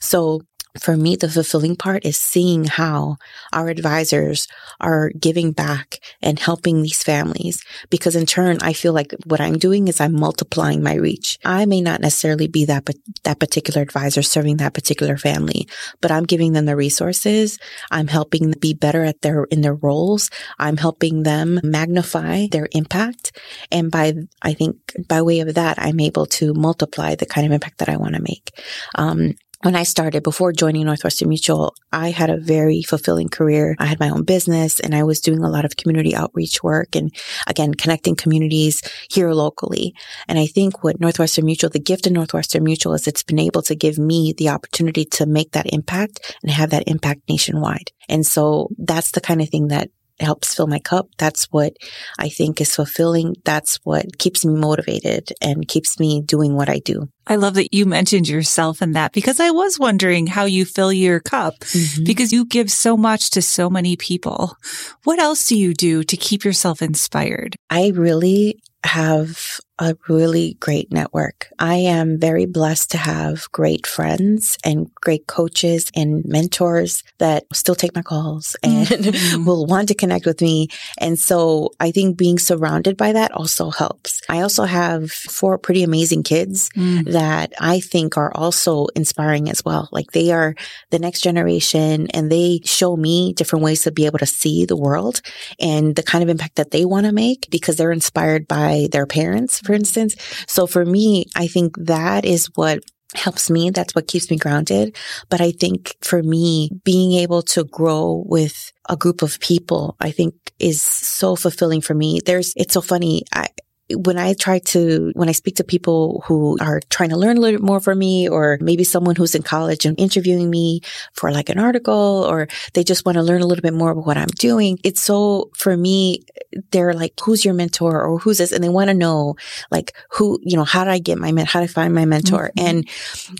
So 0.00 0.42
for 0.80 0.96
me, 0.96 1.16
the 1.16 1.28
fulfilling 1.28 1.76
part 1.76 2.04
is 2.06 2.18
seeing 2.18 2.64
how 2.64 3.16
our 3.52 3.68
advisors 3.68 4.48
are 4.80 5.10
giving 5.10 5.52
back 5.52 5.98
and 6.22 6.38
helping 6.38 6.82
these 6.82 7.02
families. 7.02 7.62
Because 7.90 8.16
in 8.16 8.24
turn, 8.24 8.58
I 8.62 8.72
feel 8.72 8.94
like 8.94 9.14
what 9.26 9.40
I'm 9.40 9.58
doing 9.58 9.88
is 9.88 10.00
I'm 10.00 10.18
multiplying 10.18 10.82
my 10.82 10.94
reach. 10.94 11.38
I 11.44 11.66
may 11.66 11.82
not 11.82 12.00
necessarily 12.00 12.48
be 12.48 12.64
that, 12.66 12.88
that 13.24 13.38
particular 13.38 13.82
advisor 13.82 14.22
serving 14.22 14.58
that 14.58 14.72
particular 14.72 15.18
family, 15.18 15.68
but 16.00 16.10
I'm 16.10 16.24
giving 16.24 16.52
them 16.52 16.64
the 16.64 16.76
resources. 16.76 17.58
I'm 17.90 18.08
helping 18.08 18.50
them 18.50 18.58
be 18.58 18.72
better 18.72 19.04
at 19.04 19.20
their, 19.20 19.44
in 19.44 19.60
their 19.60 19.74
roles. 19.74 20.30
I'm 20.58 20.78
helping 20.78 21.22
them 21.22 21.60
magnify 21.62 22.46
their 22.50 22.68
impact. 22.72 23.36
And 23.70 23.90
by, 23.90 24.14
I 24.40 24.54
think 24.54 24.76
by 25.06 25.20
way 25.20 25.40
of 25.40 25.54
that, 25.54 25.78
I'm 25.78 26.00
able 26.00 26.26
to 26.26 26.54
multiply 26.54 27.14
the 27.14 27.26
kind 27.26 27.46
of 27.46 27.52
impact 27.52 27.78
that 27.78 27.90
I 27.90 27.96
want 27.96 28.14
to 28.14 28.22
make. 28.22 28.58
Um, 28.94 29.34
when 29.62 29.76
I 29.76 29.84
started 29.84 30.22
before 30.22 30.52
joining 30.52 30.86
Northwestern 30.86 31.28
Mutual, 31.28 31.74
I 31.92 32.10
had 32.10 32.30
a 32.30 32.36
very 32.36 32.82
fulfilling 32.82 33.28
career. 33.28 33.76
I 33.78 33.86
had 33.86 34.00
my 34.00 34.10
own 34.10 34.24
business 34.24 34.80
and 34.80 34.94
I 34.94 35.04
was 35.04 35.20
doing 35.20 35.42
a 35.42 35.48
lot 35.48 35.64
of 35.64 35.76
community 35.76 36.14
outreach 36.14 36.62
work 36.62 36.96
and 36.96 37.14
again, 37.46 37.74
connecting 37.74 38.16
communities 38.16 38.82
here 39.08 39.32
locally. 39.32 39.94
And 40.26 40.38
I 40.38 40.46
think 40.46 40.82
what 40.82 41.00
Northwestern 41.00 41.46
Mutual, 41.46 41.70
the 41.70 41.78
gift 41.78 42.06
of 42.06 42.12
Northwestern 42.12 42.64
Mutual 42.64 42.94
is 42.94 43.06
it's 43.06 43.22
been 43.22 43.38
able 43.38 43.62
to 43.62 43.76
give 43.76 43.98
me 43.98 44.34
the 44.36 44.48
opportunity 44.48 45.04
to 45.04 45.26
make 45.26 45.52
that 45.52 45.72
impact 45.72 46.36
and 46.42 46.50
have 46.50 46.70
that 46.70 46.88
impact 46.88 47.22
nationwide. 47.28 47.92
And 48.08 48.26
so 48.26 48.68
that's 48.78 49.12
the 49.12 49.20
kind 49.20 49.40
of 49.40 49.48
thing 49.48 49.68
that 49.68 49.90
helps 50.22 50.54
fill 50.54 50.66
my 50.66 50.78
cup. 50.78 51.08
That's 51.18 51.46
what 51.50 51.74
I 52.18 52.28
think 52.28 52.60
is 52.60 52.74
fulfilling. 52.74 53.36
That's 53.44 53.78
what 53.84 54.18
keeps 54.18 54.44
me 54.44 54.54
motivated 54.54 55.32
and 55.40 55.68
keeps 55.68 55.98
me 55.98 56.22
doing 56.22 56.54
what 56.54 56.68
I 56.68 56.78
do. 56.78 57.08
I 57.26 57.36
love 57.36 57.54
that 57.54 57.72
you 57.72 57.86
mentioned 57.86 58.28
yourself 58.28 58.82
in 58.82 58.92
that 58.92 59.12
because 59.12 59.38
I 59.38 59.50
was 59.50 59.78
wondering 59.78 60.26
how 60.26 60.44
you 60.44 60.64
fill 60.64 60.92
your 60.92 61.20
cup 61.20 61.54
mm-hmm. 61.60 62.04
because 62.04 62.32
you 62.32 62.44
give 62.44 62.70
so 62.70 62.96
much 62.96 63.30
to 63.30 63.42
so 63.42 63.70
many 63.70 63.96
people. 63.96 64.56
What 65.04 65.20
else 65.20 65.46
do 65.46 65.56
you 65.56 65.72
do 65.72 66.02
to 66.02 66.16
keep 66.16 66.44
yourself 66.44 66.82
inspired? 66.82 67.54
I 67.70 67.92
really 67.94 68.60
have 68.84 69.60
a 69.78 69.96
really 70.08 70.56
great 70.60 70.92
network. 70.92 71.48
I 71.58 71.74
am 71.74 72.18
very 72.20 72.46
blessed 72.46 72.90
to 72.92 72.98
have 72.98 73.50
great 73.52 73.86
friends 73.86 74.58
and 74.64 74.92
great 74.96 75.26
coaches 75.26 75.90
and 75.96 76.24
mentors 76.24 77.02
that 77.18 77.44
still 77.52 77.74
take 77.74 77.94
my 77.94 78.02
calls 78.02 78.54
and 78.62 78.86
mm-hmm. 78.86 79.44
will 79.44 79.66
want 79.66 79.88
to 79.88 79.94
connect 79.94 80.26
with 80.26 80.40
me. 80.40 80.68
And 80.98 81.18
so 81.18 81.70
I 81.80 81.90
think 81.90 82.16
being 82.16 82.38
surrounded 82.38 82.96
by 82.96 83.12
that 83.12 83.32
also 83.32 83.70
helps. 83.70 84.20
I 84.28 84.42
also 84.42 84.64
have 84.64 85.10
four 85.10 85.58
pretty 85.58 85.82
amazing 85.82 86.22
kids 86.22 86.68
mm. 86.76 87.10
that 87.10 87.52
I 87.58 87.80
think 87.80 88.16
are 88.16 88.32
also 88.34 88.86
inspiring 88.94 89.48
as 89.48 89.64
well. 89.64 89.88
Like 89.90 90.12
they 90.12 90.32
are 90.32 90.54
the 90.90 90.98
next 90.98 91.22
generation 91.22 92.08
and 92.08 92.30
they 92.30 92.60
show 92.64 92.96
me 92.96 93.32
different 93.32 93.64
ways 93.64 93.82
to 93.82 93.90
be 93.90 94.06
able 94.06 94.18
to 94.18 94.26
see 94.26 94.64
the 94.64 94.76
world 94.76 95.22
and 95.58 95.96
the 95.96 96.02
kind 96.02 96.22
of 96.22 96.28
impact 96.28 96.56
that 96.56 96.70
they 96.70 96.84
want 96.84 97.06
to 97.06 97.12
make 97.12 97.48
because 97.50 97.76
they're 97.76 97.92
inspired 97.92 98.46
by 98.46 98.88
their 98.92 99.06
parents, 99.06 99.61
for 99.64 99.72
instance. 99.72 100.16
So 100.46 100.66
for 100.66 100.84
me, 100.84 101.26
I 101.36 101.46
think 101.46 101.76
that 101.78 102.24
is 102.24 102.50
what 102.54 102.80
helps 103.14 103.50
me. 103.50 103.70
That's 103.70 103.94
what 103.94 104.08
keeps 104.08 104.30
me 104.30 104.36
grounded. 104.36 104.96
But 105.28 105.40
I 105.40 105.52
think 105.52 105.96
for 106.00 106.22
me, 106.22 106.70
being 106.84 107.12
able 107.12 107.42
to 107.42 107.64
grow 107.64 108.24
with 108.26 108.72
a 108.88 108.96
group 108.96 109.22
of 109.22 109.38
people, 109.40 109.96
I 110.00 110.10
think 110.10 110.34
is 110.58 110.80
so 110.80 111.36
fulfilling 111.36 111.80
for 111.80 111.94
me. 111.94 112.20
There's, 112.24 112.54
it's 112.56 112.74
so 112.74 112.80
funny. 112.80 113.24
I, 113.34 113.48
when 113.90 114.16
I 114.16 114.34
try 114.34 114.58
to, 114.58 115.12
when 115.14 115.28
I 115.28 115.32
speak 115.32 115.56
to 115.56 115.64
people 115.64 116.22
who 116.26 116.56
are 116.60 116.80
trying 116.88 117.10
to 117.10 117.16
learn 117.16 117.36
a 117.36 117.40
little 117.40 117.58
bit 117.58 117.66
more 117.66 117.80
from 117.80 117.98
me, 117.98 118.28
or 118.28 118.58
maybe 118.60 118.84
someone 118.84 119.16
who's 119.16 119.34
in 119.34 119.42
college 119.42 119.84
and 119.84 119.98
interviewing 119.98 120.48
me 120.48 120.80
for 121.14 121.30
like 121.30 121.48
an 121.48 121.58
article, 121.58 122.24
or 122.28 122.48
they 122.74 122.84
just 122.84 123.04
want 123.04 123.16
to 123.16 123.22
learn 123.22 123.42
a 123.42 123.46
little 123.46 123.62
bit 123.62 123.74
more 123.74 123.90
about 123.90 124.06
what 124.06 124.16
I'm 124.16 124.28
doing, 124.38 124.78
it's 124.84 125.02
so, 125.02 125.50
for 125.54 125.76
me, 125.76 126.24
they're 126.70 126.94
like, 126.94 127.12
who's 127.22 127.44
your 127.44 127.54
mentor 127.54 128.00
or 128.00 128.18
who's 128.18 128.38
this? 128.38 128.52
And 128.52 128.62
they 128.62 128.68
want 128.68 128.88
to 128.88 128.94
know 128.94 129.36
like 129.70 129.94
who, 130.10 130.38
you 130.42 130.56
know, 130.56 130.64
how 130.64 130.84
did 130.84 130.90
I 130.90 130.98
get 130.98 131.18
my, 131.18 131.32
how 131.44 131.60
to 131.60 131.68
find 131.68 131.94
my 131.94 132.04
mentor? 132.04 132.50
Mm-hmm. 132.56 132.66
And 132.66 132.88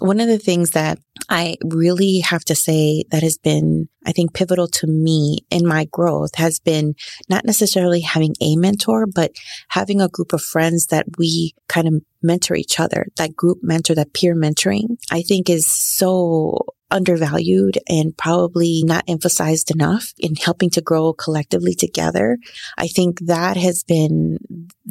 one 0.00 0.20
of 0.20 0.28
the 0.28 0.38
things 0.38 0.70
that 0.70 0.98
I 1.28 1.56
really 1.62 2.20
have 2.20 2.44
to 2.46 2.54
say 2.54 3.04
that 3.10 3.22
has 3.22 3.38
been, 3.38 3.88
I 4.06 4.12
think, 4.12 4.34
pivotal 4.34 4.68
to 4.68 4.86
me 4.86 5.38
in 5.50 5.66
my 5.66 5.84
growth 5.86 6.34
has 6.36 6.58
been 6.58 6.94
not 7.28 7.44
necessarily 7.44 8.00
having 8.00 8.34
a 8.40 8.56
mentor, 8.56 9.06
but 9.06 9.32
having 9.68 10.00
a 10.00 10.08
group 10.08 10.32
of 10.32 10.42
friends 10.42 10.86
that 10.86 11.06
we 11.18 11.54
kind 11.68 11.88
of 11.88 11.94
mentor 12.22 12.54
each 12.54 12.78
other. 12.78 13.06
That 13.16 13.36
group 13.36 13.58
mentor, 13.62 13.94
that 13.94 14.12
peer 14.12 14.34
mentoring, 14.34 14.96
I 15.10 15.22
think 15.22 15.50
is 15.50 15.66
so 15.66 16.66
undervalued 16.92 17.78
and 17.88 18.16
probably 18.16 18.82
not 18.84 19.04
emphasized 19.08 19.70
enough 19.70 20.12
in 20.18 20.36
helping 20.36 20.70
to 20.70 20.82
grow 20.82 21.12
collectively 21.14 21.74
together. 21.74 22.38
I 22.76 22.86
think 22.86 23.20
that 23.20 23.56
has 23.56 23.82
been 23.82 24.38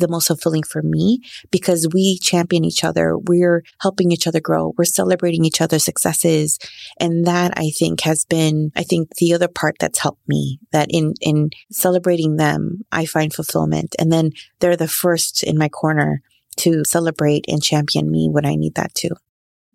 the 0.02 0.08
most 0.08 0.28
fulfilling 0.28 0.64
for 0.64 0.82
me 0.82 1.22
because 1.52 1.88
we 1.94 2.18
champion 2.20 2.66
each 2.66 2.84
other. 2.84 3.18
We're 3.18 3.64
helping 3.80 4.12
each 4.12 4.28
other 4.28 4.42
grow. 4.42 4.74
We're 4.78 4.84
celebrating 4.84 5.46
each 5.46 5.62
other's 5.62 5.86
successes. 5.86 6.60
And 7.00 7.26
that 7.26 7.54
I 7.58 7.70
think 7.70 8.02
has 8.02 8.26
been, 8.26 8.72
I 8.76 8.84
think 8.84 9.16
the 9.16 9.34
other 9.34 9.48
part 9.48 9.76
that's 9.80 10.00
helped 10.00 10.28
me 10.28 10.60
that 10.72 10.88
in, 10.92 11.14
in 11.22 11.52
celebrating 11.72 12.36
them, 12.36 12.82
I 12.92 13.06
find 13.06 13.34
fulfillment. 13.34 13.96
And 13.98 14.12
then 14.12 14.32
they're 14.60 14.76
the 14.76 14.88
first 14.88 15.44
in 15.44 15.58
my 15.58 15.70
corner 15.70 16.22
to 16.58 16.84
celebrate 16.84 17.46
and 17.48 17.64
champion 17.64 18.12
me 18.12 18.30
when 18.30 18.46
I 18.46 18.56
need 18.56 18.76
that 18.76 18.94
too. 18.94 19.12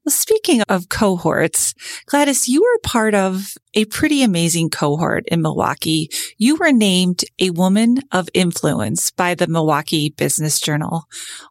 Speaking 0.09 0.63
of 0.69 0.89
cohorts, 0.89 1.75
Gladys, 2.07 2.47
you 2.47 2.61
were 2.61 2.79
part 2.85 3.13
of 3.13 3.55
a 3.75 3.87
pretty 3.87 4.23
amazing 4.23 4.71
cohort 4.71 5.25
in 5.27 5.43
Milwaukee. 5.43 6.11
You 6.39 6.55
were 6.55 6.71
named 6.71 7.25
a 7.41 7.51
woman 7.51 7.99
of 8.13 8.29
influence 8.33 9.11
by 9.11 9.35
the 9.35 9.49
Milwaukee 9.49 10.11
Business 10.11 10.61
Journal. 10.61 11.07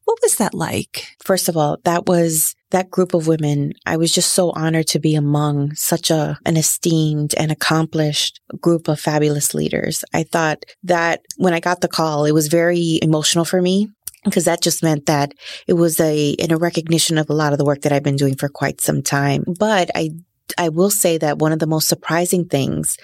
What 0.06 0.20
was 0.22 0.38
that 0.38 0.54
like? 0.54 1.18
First 1.22 1.50
of 1.50 1.58
all, 1.58 1.80
that 1.84 2.06
was 2.06 2.56
that 2.72 2.90
group 2.90 3.14
of 3.14 3.28
women. 3.28 3.74
I 3.86 3.98
was 3.98 4.14
just 4.14 4.32
so 4.34 4.52
honored 4.52 4.88
to 4.88 5.00
be 5.00 5.16
among 5.16 5.76
such 5.76 6.10
a, 6.10 6.40
an 6.46 6.56
esteemed 6.56 7.36
and 7.38 7.52
accomplished 7.52 8.40
group 8.62 8.88
of 8.88 9.02
fabulous 9.02 9.54
leaders. 9.54 10.06
I 10.14 10.24
thought 10.24 10.64
that 10.84 11.22
when 11.38 11.54
I 11.54 11.60
got 11.60 11.82
the 11.82 11.90
call, 11.90 12.24
it 12.24 12.32
was 12.32 12.48
very 12.48 13.00
emotional 13.02 13.44
for 13.44 13.62
me 13.62 13.90
because 14.26 14.46
that 14.46 14.62
just 14.62 14.84
meant 14.84 15.06
that 15.06 15.34
it 15.68 15.74
was 15.74 16.00
a 16.00 16.32
in 16.32 16.52
a 16.52 16.58
recognition 16.58 17.18
of 17.18 17.30
a 17.30 17.34
lot 17.34 17.54
of 17.54 17.60
the 17.60 17.66
work 17.66 17.82
that 17.82 17.94
I've 17.94 18.04
been 18.04 18.16
doing 18.16 18.36
for 18.36 18.50
quite 18.50 18.82
some 18.82 19.02
time. 19.02 19.44
But 19.60 19.92
I 19.96 20.12
I 20.58 20.70
will 20.70 20.90
say 20.90 21.18
that 21.18 21.40
one 21.40 21.52
of 21.52 21.60
the 21.60 21.68
most 21.68 21.88
surprising 21.88 22.46
things 22.46 22.98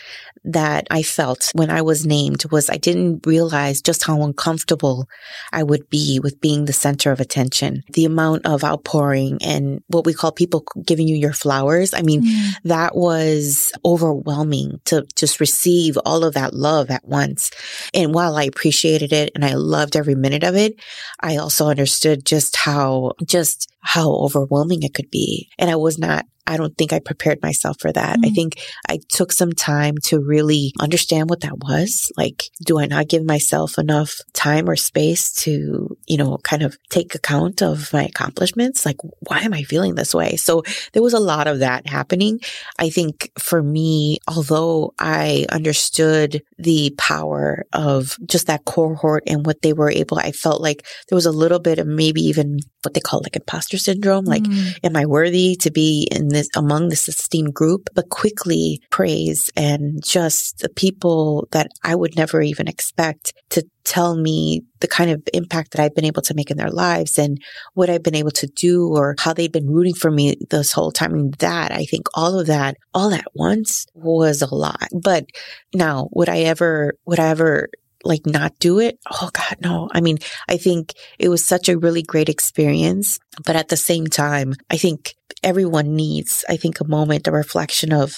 that 0.43 0.87
I 0.89 1.03
felt 1.03 1.51
when 1.53 1.69
I 1.69 1.81
was 1.81 2.05
named 2.05 2.45
was 2.51 2.69
I 2.69 2.77
didn't 2.77 3.25
realize 3.27 3.81
just 3.81 4.03
how 4.03 4.23
uncomfortable 4.23 5.07
I 5.51 5.63
would 5.63 5.89
be 5.89 6.19
with 6.19 6.41
being 6.41 6.65
the 6.65 6.73
center 6.73 7.11
of 7.11 7.19
attention. 7.19 7.83
The 7.93 8.05
amount 8.05 8.45
of 8.45 8.63
outpouring 8.63 9.37
and 9.41 9.83
what 9.87 10.05
we 10.05 10.13
call 10.13 10.31
people 10.31 10.63
giving 10.85 11.07
you 11.07 11.15
your 11.15 11.33
flowers. 11.33 11.93
I 11.93 12.01
mean, 12.01 12.23
mm. 12.23 12.51
that 12.63 12.95
was 12.95 13.71
overwhelming 13.85 14.79
to 14.85 15.05
just 15.15 15.39
receive 15.39 15.97
all 16.05 16.23
of 16.23 16.33
that 16.33 16.53
love 16.53 16.89
at 16.89 17.07
once. 17.07 17.51
And 17.93 18.13
while 18.13 18.35
I 18.35 18.43
appreciated 18.43 19.13
it 19.13 19.31
and 19.35 19.45
I 19.45 19.53
loved 19.53 19.95
every 19.95 20.15
minute 20.15 20.43
of 20.43 20.55
it, 20.55 20.79
I 21.19 21.37
also 21.37 21.67
understood 21.67 22.25
just 22.25 22.55
how, 22.55 23.13
just 23.25 23.71
how 23.81 24.11
overwhelming 24.11 24.83
it 24.83 24.93
could 24.93 25.11
be. 25.11 25.49
And 25.59 25.69
I 25.69 25.75
was 25.75 25.99
not 25.99 26.25
I 26.51 26.57
don't 26.57 26.77
think 26.77 26.91
I 26.91 26.99
prepared 26.99 27.41
myself 27.41 27.77
for 27.79 27.91
that. 27.93 28.17
Mm-hmm. 28.17 28.25
I 28.25 28.29
think 28.29 28.61
I 28.89 28.99
took 29.09 29.31
some 29.31 29.53
time 29.53 29.95
to 30.05 30.19
really 30.19 30.73
understand 30.79 31.29
what 31.29 31.41
that 31.41 31.59
was. 31.59 32.11
Like, 32.17 32.43
do 32.65 32.77
I 32.77 32.87
not 32.87 33.07
give 33.07 33.23
myself 33.23 33.77
enough 33.77 34.19
time 34.33 34.69
or 34.69 34.75
space 34.75 35.31
to, 35.43 35.97
you 36.07 36.17
know, 36.17 36.37
kind 36.43 36.61
of 36.61 36.77
take 36.89 37.15
account 37.15 37.61
of 37.61 37.93
my 37.93 38.03
accomplishments? 38.03 38.85
Like, 38.85 38.97
why 39.27 39.39
am 39.39 39.53
I 39.53 39.63
feeling 39.63 39.95
this 39.95 40.13
way? 40.13 40.35
So 40.35 40.63
there 40.91 41.01
was 41.01 41.13
a 41.13 41.19
lot 41.19 41.47
of 41.47 41.59
that 41.59 41.87
happening. 41.87 42.41
I 42.77 42.89
think 42.89 43.31
for 43.39 43.63
me, 43.63 44.17
although 44.27 44.93
I 44.99 45.45
understood 45.49 46.41
the 46.57 46.93
power 46.97 47.65
of 47.71 48.17
just 48.25 48.47
that 48.47 48.65
cohort 48.65 49.23
and 49.25 49.45
what 49.45 49.61
they 49.61 49.71
were 49.71 49.89
able, 49.89 50.19
I 50.19 50.33
felt 50.33 50.61
like 50.61 50.85
there 51.07 51.15
was 51.15 51.25
a 51.25 51.31
little 51.31 51.59
bit 51.59 51.79
of 51.79 51.87
maybe 51.87 52.21
even 52.21 52.59
what 52.83 52.93
they 52.93 52.99
call 52.99 53.21
like 53.23 53.35
imposter 53.35 53.77
syndrome. 53.77 54.25
Like, 54.25 54.43
mm. 54.43 54.77
am 54.83 54.95
I 54.95 55.05
worthy 55.05 55.55
to 55.57 55.71
be 55.71 56.07
in 56.11 56.29
this 56.29 56.40
among 56.55 56.89
this 56.89 57.07
esteemed 57.07 57.53
group, 57.53 57.89
but 57.93 58.09
quickly 58.09 58.81
praise 58.89 59.49
and 59.55 60.03
just 60.03 60.59
the 60.59 60.69
people 60.69 61.47
that 61.51 61.67
I 61.83 61.95
would 61.95 62.15
never 62.15 62.41
even 62.41 62.67
expect 62.67 63.33
to 63.49 63.63
tell 63.83 64.15
me 64.15 64.61
the 64.79 64.87
kind 64.87 65.11
of 65.11 65.21
impact 65.33 65.71
that 65.71 65.81
I've 65.81 65.95
been 65.95 66.05
able 66.05 66.21
to 66.23 66.33
make 66.33 66.51
in 66.51 66.57
their 66.57 66.69
lives 66.69 67.17
and 67.17 67.41
what 67.73 67.89
I've 67.89 68.03
been 68.03 68.15
able 68.15 68.31
to 68.31 68.47
do 68.47 68.87
or 68.87 69.15
how 69.19 69.33
they've 69.33 69.51
been 69.51 69.69
rooting 69.69 69.95
for 69.95 70.11
me 70.11 70.35
this 70.49 70.71
whole 70.71 70.91
time. 70.91 71.13
And 71.13 71.33
that 71.35 71.71
I 71.71 71.85
think 71.85 72.07
all 72.13 72.39
of 72.39 72.47
that 72.47 72.77
all 72.93 73.13
at 73.13 73.25
once 73.33 73.85
was 73.93 74.41
a 74.41 74.53
lot. 74.53 74.87
But 74.93 75.25
now 75.73 76.09
would 76.11 76.29
I 76.29 76.39
ever, 76.41 76.93
would 77.05 77.19
I 77.19 77.27
ever 77.29 77.69
like 78.03 78.25
not 78.25 78.57
do 78.59 78.79
it? 78.79 78.99
Oh 79.11 79.29
God, 79.33 79.57
no. 79.61 79.89
I 79.91 80.01
mean, 80.01 80.17
I 80.47 80.57
think 80.57 80.93
it 81.19 81.29
was 81.29 81.45
such 81.45 81.69
a 81.69 81.77
really 81.77 82.01
great 82.01 82.29
experience. 82.29 83.19
But 83.45 83.55
at 83.55 83.69
the 83.69 83.77
same 83.77 84.07
time, 84.07 84.53
I 84.69 84.77
think 84.77 85.15
everyone 85.43 85.95
needs, 85.95 86.45
I 86.47 86.57
think, 86.57 86.79
a 86.79 86.87
moment, 86.87 87.27
a 87.27 87.31
reflection 87.31 87.91
of 87.91 88.15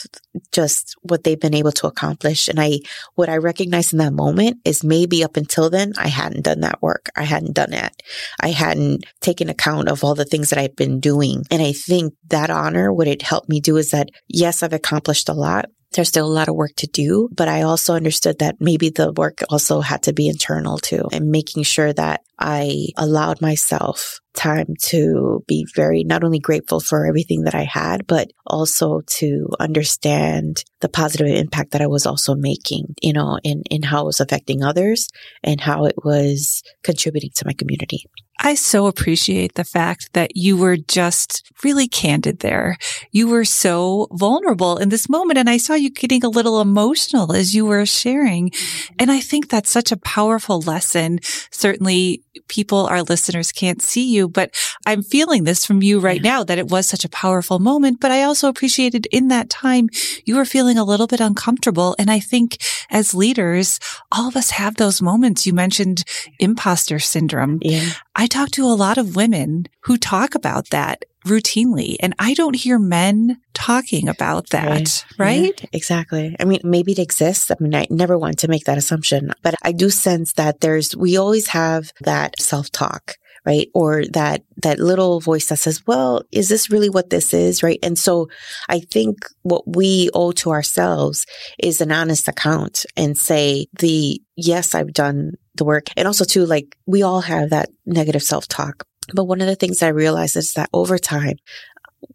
just 0.52 0.96
what 1.02 1.24
they've 1.24 1.40
been 1.40 1.54
able 1.54 1.72
to 1.74 1.88
accomplish. 1.88 2.48
And 2.48 2.60
I, 2.60 2.80
what 3.16 3.30
I 3.30 3.38
recognize 3.38 3.94
in 3.94 4.00
that 4.00 4.14
moment 4.14 4.58
is 4.66 4.84
maybe 4.84 5.24
up 5.24 5.38
until 5.38 5.70
then, 5.70 5.94
I 5.98 6.08
hadn't 6.08 6.44
done 6.44 6.62
that 6.62 6.82
work. 6.82 7.10
I 7.16 7.24
hadn't 7.24 7.54
done 7.56 7.74
it. 7.74 8.04
I 8.42 8.50
hadn't 8.50 9.06
taken 9.22 9.50
account 9.50 9.90
of 9.90 10.04
all 10.04 10.16
the 10.16 10.26
things 10.26 10.50
that 10.50 10.60
I've 10.60 10.76
been 10.76 11.00
doing. 11.00 11.44
And 11.50 11.62
I 11.62 11.72
think 11.72 12.14
that 12.28 12.50
honor, 12.50 12.92
what 12.92 13.08
it 13.08 13.22
helped 13.22 13.50
me 13.50 13.60
do 13.60 13.78
is 13.78 13.92
that, 13.92 14.10
yes, 14.28 14.64
I've 14.64 14.74
accomplished 14.74 15.30
a 15.30 15.34
lot, 15.34 15.66
there's 15.94 16.08
still 16.08 16.26
a 16.26 16.28
lot 16.28 16.50
of 16.50 16.56
work 16.56 16.72
to 16.78 16.88
do, 16.88 17.30
but 17.32 17.48
I 17.48 17.62
also 17.62 17.94
understood 17.94 18.40
that 18.40 18.56
maybe 18.60 18.90
the 18.90 19.12
work 19.14 19.40
also 19.50 19.82
had 19.82 20.04
to 20.04 20.14
be 20.14 20.28
internal 20.28 20.78
too 20.78 21.08
and 21.12 21.30
making 21.30 21.64
sure 21.64 21.94
that 21.94 22.22
I 22.44 22.88
allowed 22.98 23.42
myself 23.42 24.20
time 24.34 24.76
to 24.82 25.44
be 25.48 25.66
very 25.76 26.04
not 26.04 26.26
only 26.26 26.40
grateful 26.40 26.82
for 26.82 27.06
everything 27.06 27.44
that 27.44 27.56
I 27.56 27.64
had, 27.64 28.06
but 28.06 28.32
also 28.46 29.02
to 29.02 29.48
understand 29.62 30.66
the 30.82 30.90
positive 30.90 31.28
impact 31.28 31.72
that 31.72 31.82
I 31.82 31.88
was 31.88 32.06
also 32.06 32.36
making, 32.36 32.96
you 33.02 33.14
know, 33.14 33.40
in, 33.44 33.64
in 33.72 33.84
how 33.84 34.02
it 34.02 34.06
was 34.08 34.20
affecting 34.20 34.62
others 34.62 35.08
and 35.42 35.62
how 35.62 35.86
it 35.86 35.96
was 36.04 36.64
contributing 36.84 37.32
to 37.36 37.46
my 37.46 37.54
community. 37.54 38.04
I 38.40 38.56
so 38.56 38.88
appreciate 38.88 39.54
the 39.54 39.64
fact 39.64 40.10
that 40.14 40.36
you 40.36 40.58
were 40.58 40.76
just 40.76 41.50
really 41.64 41.88
candid 41.88 42.40
there. 42.40 42.78
You 43.12 43.28
were 43.28 43.46
so 43.46 44.08
vulnerable 44.12 44.78
in 44.78 44.90
this 44.90 45.08
moment. 45.08 45.38
And 45.38 45.50
I 45.50 45.58
saw 45.58 45.76
you 45.76 45.92
getting 45.92 46.26
a 46.26 46.30
little 46.30 46.60
emotional 46.60 47.32
as 47.32 47.54
you 47.54 47.66
were 47.66 47.86
sharing. 47.86 48.52
And 49.00 49.12
I 49.12 49.20
think 49.20 49.50
that's 49.50 49.70
such 49.70 49.92
a 49.92 49.98
powerful 49.98 50.60
lesson. 50.60 51.20
Certainly 51.52 52.24
people, 52.48 52.88
our 52.88 53.04
listeners 53.04 53.52
can't 53.52 53.82
see 53.82 54.14
you, 54.14 54.28
but 54.28 54.52
I'm 54.86 55.04
feeling 55.04 55.44
this 55.44 55.66
from 55.66 55.82
you 55.82 56.00
right 56.00 56.22
now 56.22 56.44
that 56.44 56.58
it 56.58 56.70
was 56.70 56.88
such 56.88 57.06
a 57.06 57.10
powerful 57.10 57.60
moment. 57.60 58.00
But 58.00 58.12
I 58.12 58.24
also 58.24 58.50
appreciated 58.50 59.08
in 59.12 59.28
that 59.30 59.50
time 59.50 59.90
you 60.26 60.36
were 60.36 60.46
feeling 60.46 60.78
a 60.78 60.84
little 60.84 61.08
bit 61.08 61.20
uncomfortable. 61.20 61.96
And 61.98 62.10
I 62.10 62.20
think 62.20 62.58
as 62.90 63.14
leaders, 63.14 63.80
all 64.12 64.28
of 64.28 64.36
us 64.36 64.52
have 64.52 64.76
those 64.76 65.02
moments. 65.02 65.46
You 65.46 65.54
mentioned 65.54 66.04
imposter 66.40 67.00
syndrome. 67.00 67.60
Yeah. 67.62 67.92
I 68.16 68.28
talk 68.28 68.52
to 68.52 68.66
a 68.66 68.74
lot 68.76 68.98
of 68.98 69.16
women 69.16 69.68
who 69.82 69.98
talk 69.98 70.36
about 70.36 70.70
that 70.70 71.06
routinely 71.26 71.96
and 72.00 72.14
I 72.20 72.34
don't 72.34 72.56
hear 72.56 72.80
men 72.80 73.40
talking 73.54 74.08
about 74.08 74.50
that, 74.50 74.68
right? 74.70 75.06
right? 75.18 75.62
Yeah, 75.62 75.70
exactly. 75.74 76.36
I 76.40 76.46
mean, 76.46 76.60
maybe 76.64 76.94
it 76.94 77.00
exists. 77.00 77.52
I 77.52 77.56
mean, 77.60 77.76
I 77.76 77.88
never 77.90 78.18
want 78.18 78.40
to 78.40 78.48
make 78.48 78.66
that 78.66 78.78
assumption, 78.78 79.32
but 79.42 79.56
I 79.64 79.72
do 79.72 79.90
sense 79.90 80.34
that 80.34 80.62
there's, 80.62 80.96
we 80.96 81.18
always 81.18 81.50
have 81.50 81.92
that 82.02 82.40
self 82.40 82.72
talk 82.72 83.16
right? 83.46 83.68
Or 83.74 84.06
that, 84.14 84.44
that 84.62 84.80
little 84.80 85.20
voice 85.20 85.48
that 85.48 85.60
says, 85.60 85.86
well, 85.86 86.24
is 86.32 86.50
this 86.50 86.70
really 86.70 86.90
what 86.90 87.10
this 87.10 87.34
is? 87.34 87.62
Right. 87.62 87.80
And 87.84 87.98
so 87.98 88.30
I 88.70 88.80
think 88.80 89.18
what 89.42 89.64
we 89.68 90.10
owe 90.14 90.32
to 90.34 90.52
ourselves 90.52 91.26
is 91.60 91.82
an 91.82 91.92
honest 91.92 92.28
account 92.28 92.86
and 92.96 93.18
say 93.18 93.68
the, 93.80 94.22
yes, 94.36 94.74
I've 94.74 94.94
done 94.94 95.34
the 95.56 95.66
work. 95.66 95.88
And 95.98 96.08
also 96.08 96.26
too, 96.26 96.46
like 96.46 96.78
we 96.86 97.04
all 97.04 97.22
have 97.22 97.50
that 97.50 97.70
negative 97.86 98.24
self 98.24 98.48
talk. 98.48 98.86
But 99.14 99.26
one 99.26 99.42
of 99.42 99.48
the 99.48 99.56
things 99.56 99.82
I 99.82 99.90
realized 99.90 100.36
is 100.38 100.54
that 100.54 100.70
over 100.74 100.98
time, 100.98 101.38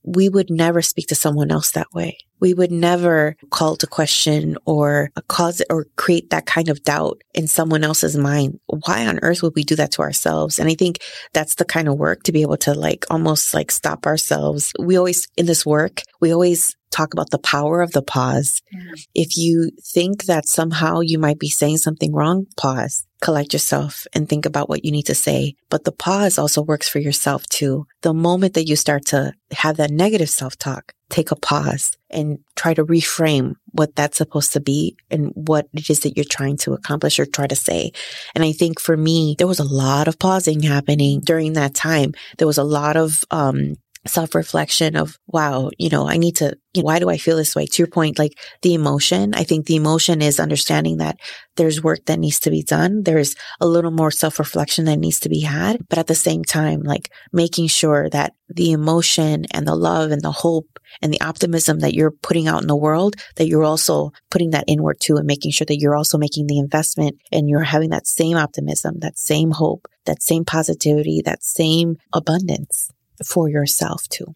we 0.04 0.28
would 0.28 0.50
never 0.50 0.82
speak 0.82 1.06
to 1.08 1.14
someone 1.14 1.50
else 1.50 1.72
that 1.72 1.92
way. 1.92 2.18
We 2.40 2.54
would 2.54 2.70
never 2.70 3.36
call 3.50 3.76
to 3.76 3.86
question 3.86 4.56
or 4.64 5.10
cause 5.28 5.60
or 5.68 5.86
create 5.96 6.30
that 6.30 6.46
kind 6.46 6.68
of 6.68 6.82
doubt 6.82 7.22
in 7.34 7.46
someone 7.48 7.84
else's 7.84 8.16
mind. 8.16 8.60
Why 8.66 9.06
on 9.06 9.18
earth 9.22 9.42
would 9.42 9.54
we 9.56 9.64
do 9.64 9.76
that 9.76 9.92
to 9.92 10.02
ourselves? 10.02 10.58
And 10.58 10.68
I 10.68 10.74
think 10.74 10.98
that's 11.32 11.56
the 11.56 11.64
kind 11.64 11.88
of 11.88 11.98
work 11.98 12.22
to 12.24 12.32
be 12.32 12.42
able 12.42 12.58
to 12.58 12.74
like 12.74 13.06
almost 13.10 13.54
like 13.54 13.70
stop 13.70 14.06
ourselves. 14.06 14.72
We 14.78 14.96
always, 14.96 15.26
in 15.36 15.46
this 15.46 15.66
work, 15.66 16.02
we 16.20 16.32
always 16.32 16.76
talk 16.90 17.12
about 17.12 17.30
the 17.30 17.38
power 17.38 17.80
of 17.82 17.92
the 17.92 18.02
pause. 18.02 18.62
Yeah. 18.70 18.80
If 19.14 19.36
you 19.36 19.70
think 19.92 20.24
that 20.24 20.46
somehow 20.46 21.00
you 21.00 21.18
might 21.18 21.38
be 21.38 21.50
saying 21.50 21.78
something 21.78 22.14
wrong, 22.14 22.46
pause, 22.56 23.04
collect 23.20 23.52
yourself 23.52 24.06
and 24.14 24.28
think 24.28 24.46
about 24.46 24.68
what 24.68 24.84
you 24.84 24.90
need 24.90 25.06
to 25.06 25.14
say. 25.14 25.54
But 25.70 25.84
the 25.84 25.92
pause 25.92 26.38
also 26.38 26.62
works 26.62 26.88
for 26.88 26.98
yourself 26.98 27.46
too. 27.46 27.86
The 28.02 28.14
moment 28.14 28.54
that 28.54 28.68
you 28.68 28.76
start 28.76 29.06
to 29.06 29.32
have 29.52 29.76
that 29.76 29.90
negative 29.90 30.30
self 30.30 30.56
talk, 30.56 30.92
take 31.10 31.30
a 31.30 31.36
pause 31.36 31.96
and 32.10 32.38
try 32.54 32.74
to 32.74 32.84
reframe 32.84 33.54
what 33.72 33.94
that's 33.96 34.18
supposed 34.18 34.52
to 34.52 34.60
be 34.60 34.96
and 35.10 35.32
what 35.34 35.68
it 35.72 35.88
is 35.88 36.00
that 36.00 36.16
you're 36.16 36.24
trying 36.24 36.56
to 36.58 36.74
accomplish 36.74 37.18
or 37.18 37.26
try 37.26 37.46
to 37.46 37.56
say. 37.56 37.92
And 38.34 38.44
I 38.44 38.52
think 38.52 38.80
for 38.80 38.96
me, 38.96 39.34
there 39.38 39.46
was 39.46 39.58
a 39.58 39.64
lot 39.64 40.08
of 40.08 40.18
pausing 40.18 40.62
happening 40.62 41.20
during 41.20 41.54
that 41.54 41.74
time. 41.74 42.12
There 42.36 42.46
was 42.46 42.58
a 42.58 42.64
lot 42.64 42.96
of, 42.96 43.24
um, 43.30 43.76
self 44.08 44.34
reflection 44.34 44.96
of, 44.96 45.16
wow, 45.26 45.70
you 45.78 45.88
know, 45.88 46.08
I 46.08 46.16
need 46.16 46.36
to, 46.36 46.56
you 46.74 46.82
know, 46.82 46.86
why 46.86 46.98
do 46.98 47.08
I 47.08 47.18
feel 47.18 47.36
this 47.36 47.54
way? 47.54 47.66
To 47.66 47.82
your 47.82 47.88
point, 47.88 48.18
like 48.18 48.32
the 48.62 48.74
emotion, 48.74 49.34
I 49.34 49.44
think 49.44 49.66
the 49.66 49.76
emotion 49.76 50.22
is 50.22 50.40
understanding 50.40 50.98
that 50.98 51.16
there's 51.56 51.82
work 51.82 52.00
that 52.06 52.18
needs 52.18 52.40
to 52.40 52.50
be 52.50 52.62
done. 52.62 53.02
There's 53.02 53.34
a 53.60 53.66
little 53.66 53.90
more 53.90 54.10
self 54.10 54.38
reflection 54.38 54.84
that 54.86 54.98
needs 54.98 55.20
to 55.20 55.28
be 55.28 55.40
had. 55.40 55.80
But 55.88 55.98
at 55.98 56.06
the 56.06 56.14
same 56.14 56.44
time, 56.44 56.82
like 56.82 57.10
making 57.32 57.68
sure 57.68 58.08
that 58.10 58.32
the 58.48 58.72
emotion 58.72 59.44
and 59.52 59.66
the 59.66 59.74
love 59.74 60.10
and 60.10 60.22
the 60.22 60.32
hope 60.32 60.78
and 61.02 61.12
the 61.12 61.20
optimism 61.20 61.80
that 61.80 61.94
you're 61.94 62.10
putting 62.10 62.48
out 62.48 62.62
in 62.62 62.68
the 62.68 62.76
world, 62.76 63.16
that 63.36 63.46
you're 63.46 63.64
also 63.64 64.10
putting 64.30 64.50
that 64.50 64.64
inward 64.66 64.96
too 65.00 65.16
and 65.16 65.26
making 65.26 65.50
sure 65.50 65.66
that 65.66 65.78
you're 65.78 65.96
also 65.96 66.18
making 66.18 66.46
the 66.46 66.58
investment 66.58 67.16
and 67.30 67.48
you're 67.48 67.62
having 67.62 67.90
that 67.90 68.06
same 68.06 68.36
optimism, 68.36 68.96
that 69.00 69.18
same 69.18 69.50
hope, 69.50 69.86
that 70.06 70.22
same 70.22 70.44
positivity, 70.44 71.22
that 71.24 71.42
same 71.42 71.96
abundance 72.12 72.90
for 73.26 73.48
yourself 73.48 74.08
too. 74.08 74.34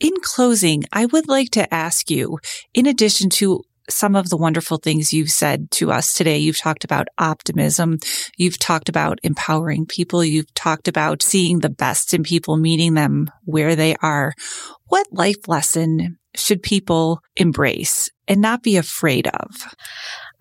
In 0.00 0.12
closing, 0.22 0.84
I 0.92 1.06
would 1.06 1.28
like 1.28 1.50
to 1.50 1.72
ask 1.72 2.10
you, 2.10 2.38
in 2.74 2.86
addition 2.86 3.30
to 3.30 3.62
some 3.88 4.16
of 4.16 4.28
the 4.28 4.36
wonderful 4.36 4.78
things 4.78 5.12
you've 5.12 5.30
said 5.30 5.70
to 5.72 5.92
us 5.92 6.14
today. 6.14 6.38
You've 6.38 6.58
talked 6.58 6.84
about 6.84 7.08
optimism. 7.18 7.98
You've 8.36 8.58
talked 8.58 8.88
about 8.88 9.18
empowering 9.22 9.86
people. 9.86 10.24
You've 10.24 10.52
talked 10.54 10.88
about 10.88 11.22
seeing 11.22 11.60
the 11.60 11.70
best 11.70 12.14
in 12.14 12.22
people, 12.22 12.56
meeting 12.56 12.94
them 12.94 13.30
where 13.44 13.76
they 13.76 13.94
are. 14.02 14.32
What 14.86 15.06
life 15.12 15.48
lesson 15.48 16.18
should 16.34 16.62
people 16.62 17.20
embrace 17.36 18.10
and 18.26 18.40
not 18.40 18.62
be 18.62 18.76
afraid 18.76 19.28
of? 19.28 19.50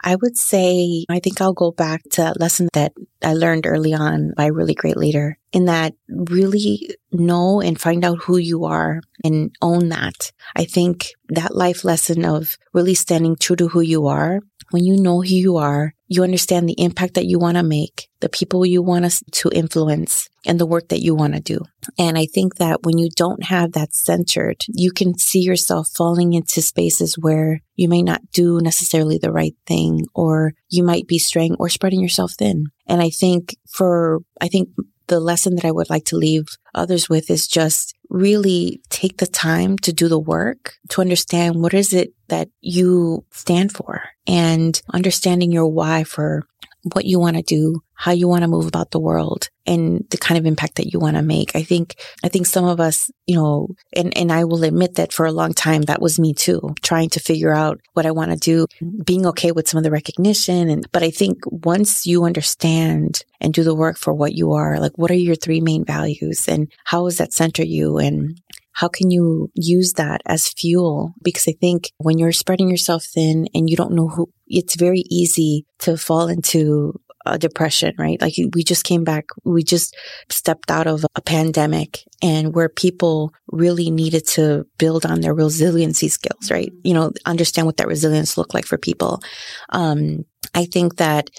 I 0.03 0.15
would 0.15 0.37
say, 0.37 1.05
I 1.09 1.19
think 1.19 1.39
I'll 1.39 1.53
go 1.53 1.71
back 1.71 2.03
to 2.11 2.31
a 2.31 2.39
lesson 2.39 2.67
that 2.73 2.93
I 3.23 3.33
learned 3.33 3.65
early 3.65 3.93
on 3.93 4.33
by 4.35 4.45
a 4.45 4.51
really 4.51 4.73
great 4.73 4.97
leader 4.97 5.37
in 5.53 5.65
that 5.65 5.93
really 6.09 6.95
know 7.11 7.61
and 7.61 7.79
find 7.79 8.03
out 8.03 8.23
who 8.23 8.37
you 8.37 8.65
are 8.65 9.01
and 9.23 9.55
own 9.61 9.89
that. 9.89 10.31
I 10.55 10.65
think 10.65 11.09
that 11.29 11.55
life 11.55 11.85
lesson 11.85 12.25
of 12.25 12.57
really 12.73 12.95
standing 12.95 13.35
true 13.37 13.55
to 13.55 13.69
who 13.69 13.81
you 13.81 14.07
are 14.07 14.41
when 14.73 14.83
you 14.83 14.97
know 14.97 15.21
who 15.21 15.35
you 15.35 15.57
are, 15.57 15.93
you 16.07 16.23
understand 16.23 16.67
the 16.67 16.81
impact 16.81 17.13
that 17.13 17.27
you 17.27 17.37
want 17.37 17.57
to 17.57 17.63
make, 17.63 18.09
the 18.21 18.29
people 18.29 18.65
you 18.65 18.81
want 18.81 19.05
us 19.05 19.21
to 19.31 19.51
influence, 19.53 20.27
and 20.47 20.59
the 20.59 20.65
work 20.65 20.89
that 20.89 21.03
you 21.03 21.13
want 21.13 21.35
to 21.35 21.39
do. 21.39 21.59
And 21.97 22.17
I 22.17 22.25
think 22.25 22.55
that 22.55 22.83
when 22.83 22.97
you 22.97 23.09
don't 23.15 23.43
have 23.43 23.73
that 23.73 23.93
centered, 23.93 24.57
you 24.67 24.91
can 24.91 25.17
see 25.17 25.39
yourself 25.39 25.89
falling 25.95 26.33
into 26.33 26.61
spaces 26.61 27.15
where 27.17 27.61
you 27.75 27.89
may 27.89 28.01
not 28.01 28.21
do 28.31 28.59
necessarily 28.61 29.17
the 29.17 29.31
right 29.31 29.55
thing, 29.65 30.05
or 30.13 30.53
you 30.69 30.83
might 30.83 31.07
be 31.07 31.19
straying 31.19 31.55
or 31.59 31.69
spreading 31.69 32.01
yourself 32.01 32.33
thin. 32.33 32.65
And 32.87 33.01
I 33.01 33.09
think 33.09 33.55
for, 33.67 34.19
I 34.41 34.47
think 34.47 34.69
the 35.07 35.19
lesson 35.19 35.55
that 35.55 35.65
I 35.65 35.71
would 35.71 35.89
like 35.89 36.05
to 36.05 36.17
leave 36.17 36.45
others 36.73 37.09
with 37.09 37.29
is 37.29 37.47
just 37.47 37.93
really 38.09 38.81
take 38.89 39.17
the 39.17 39.27
time 39.27 39.77
to 39.79 39.91
do 39.91 40.07
the 40.07 40.19
work 40.19 40.75
to 40.89 41.01
understand 41.01 41.61
what 41.61 41.73
is 41.73 41.93
it 41.93 42.13
that 42.29 42.49
you 42.61 43.25
stand 43.31 43.71
for 43.71 44.01
and 44.27 44.81
understanding 44.93 45.51
your 45.51 45.67
why 45.67 46.03
for 46.03 46.43
what 46.91 47.05
you 47.05 47.19
want 47.19 47.37
to 47.37 47.43
do, 47.43 47.81
how 47.93 48.11
you 48.11 48.27
want 48.27 48.41
to 48.41 48.47
move 48.47 48.67
about 48.67 48.91
the 48.91 48.99
world 48.99 49.49
and 49.65 50.05
the 50.09 50.17
kind 50.17 50.37
of 50.37 50.45
impact 50.45 50.75
that 50.75 50.91
you 50.91 50.99
want 50.99 51.15
to 51.15 51.21
make. 51.21 51.55
I 51.55 51.63
think, 51.63 51.95
I 52.23 52.27
think 52.27 52.45
some 52.45 52.65
of 52.65 52.79
us, 52.79 53.09
you 53.25 53.35
know, 53.35 53.69
and, 53.95 54.15
and 54.17 54.31
I 54.31 54.43
will 54.43 54.63
admit 54.63 54.95
that 54.95 55.13
for 55.13 55.25
a 55.25 55.31
long 55.31 55.53
time, 55.53 55.83
that 55.83 56.01
was 56.01 56.19
me 56.19 56.33
too, 56.33 56.75
trying 56.81 57.09
to 57.11 57.21
figure 57.21 57.53
out 57.53 57.79
what 57.93 58.05
I 58.05 58.11
want 58.11 58.31
to 58.31 58.37
do, 58.37 58.67
being 59.05 59.25
okay 59.27 59.51
with 59.53 59.69
some 59.69 59.77
of 59.77 59.83
the 59.83 59.91
recognition. 59.91 60.69
And, 60.69 60.85
but 60.91 61.03
I 61.03 61.11
think 61.11 61.39
once 61.45 62.05
you 62.05 62.25
understand 62.25 63.23
and 63.39 63.53
do 63.53 63.63
the 63.63 63.75
work 63.75 63.97
for 63.97 64.13
what 64.13 64.33
you 64.33 64.51
are, 64.51 64.79
like 64.79 64.97
what 64.97 65.11
are 65.11 65.15
your 65.15 65.35
three 65.35 65.61
main 65.61 65.85
values 65.85 66.47
and 66.47 66.69
how 66.83 67.05
does 67.05 67.17
that 67.17 67.31
center 67.31 67.63
you? 67.63 67.97
And 67.97 68.41
how 68.73 68.87
can 68.87 69.11
you 69.11 69.51
use 69.53 69.93
that 69.93 70.21
as 70.25 70.49
fuel? 70.49 71.13
Because 71.23 71.47
I 71.47 71.53
think 71.53 71.91
when 71.97 72.17
you're 72.17 72.31
spreading 72.31 72.69
yourself 72.69 73.05
thin 73.05 73.47
and 73.53 73.69
you 73.69 73.77
don't 73.77 73.93
know 73.93 74.07
who, 74.07 74.29
it's 74.53 74.75
very 74.75 75.03
easy 75.09 75.65
to 75.79 75.97
fall 75.97 76.27
into 76.27 76.99
a 77.25 77.37
depression, 77.37 77.93
right? 77.97 78.21
Like 78.21 78.33
we 78.53 78.63
just 78.63 78.83
came 78.83 79.03
back, 79.03 79.25
we 79.45 79.63
just 79.63 79.95
stepped 80.29 80.69
out 80.69 80.87
of 80.87 81.05
a 81.15 81.21
pandemic 81.21 82.03
and 82.21 82.53
where 82.53 82.69
people 82.69 83.33
really 83.47 83.89
needed 83.89 84.27
to 84.27 84.65
build 84.77 85.05
on 85.05 85.21
their 85.21 85.33
resiliency 85.33 86.09
skills, 86.09 86.51
right? 86.51 86.71
You 86.83 86.93
know, 86.93 87.11
understand 87.25 87.65
what 87.65 87.77
that 87.77 87.87
resilience 87.87 88.37
looked 88.37 88.53
like 88.53 88.65
for 88.65 88.77
people. 88.77 89.21
Um, 89.69 90.25
I 90.53 90.65
think 90.65 90.97
that 90.97 91.29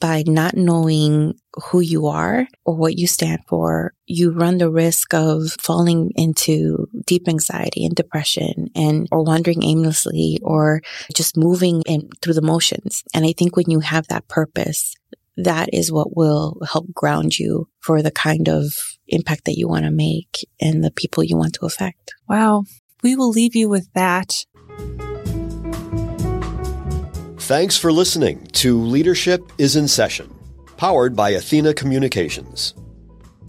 by 0.00 0.24
not 0.26 0.56
knowing 0.56 1.34
who 1.70 1.80
you 1.80 2.06
are 2.06 2.46
or 2.64 2.76
what 2.76 2.98
you 2.98 3.06
stand 3.06 3.40
for, 3.46 3.92
you 4.06 4.30
run 4.30 4.58
the 4.58 4.70
risk 4.70 5.14
of 5.14 5.52
falling 5.60 6.10
into 6.16 6.88
deep 7.06 7.28
anxiety 7.28 7.84
and 7.84 7.94
depression 7.94 8.68
and 8.74 9.08
or 9.12 9.22
wandering 9.22 9.62
aimlessly 9.62 10.38
or 10.42 10.82
just 11.14 11.36
moving 11.36 11.82
in 11.86 12.08
through 12.20 12.34
the 12.34 12.42
motions. 12.42 13.02
And 13.14 13.24
I 13.24 13.32
think 13.32 13.56
when 13.56 13.70
you 13.70 13.80
have 13.80 14.08
that 14.08 14.28
purpose, 14.28 14.94
that 15.36 15.72
is 15.72 15.90
what 15.90 16.16
will 16.16 16.60
help 16.70 16.92
ground 16.92 17.38
you 17.38 17.68
for 17.80 18.02
the 18.02 18.10
kind 18.10 18.48
of 18.48 18.72
impact 19.08 19.44
that 19.44 19.58
you 19.58 19.68
want 19.68 19.84
to 19.84 19.90
make 19.90 20.46
and 20.60 20.82
the 20.82 20.90
people 20.90 21.24
you 21.24 21.36
want 21.36 21.54
to 21.54 21.66
affect. 21.66 22.14
Wow. 22.28 22.64
We 23.02 23.16
will 23.16 23.30
leave 23.30 23.54
you 23.54 23.68
with 23.68 23.92
that. 23.94 24.46
Thanks 27.38 27.76
for 27.76 27.92
listening 27.92 28.46
to 28.52 28.80
Leadership 28.80 29.52
is 29.58 29.76
in 29.76 29.86
Session, 29.86 30.33
powered 30.84 31.16
by 31.16 31.30
Athena 31.30 31.72
Communications. 31.72 32.74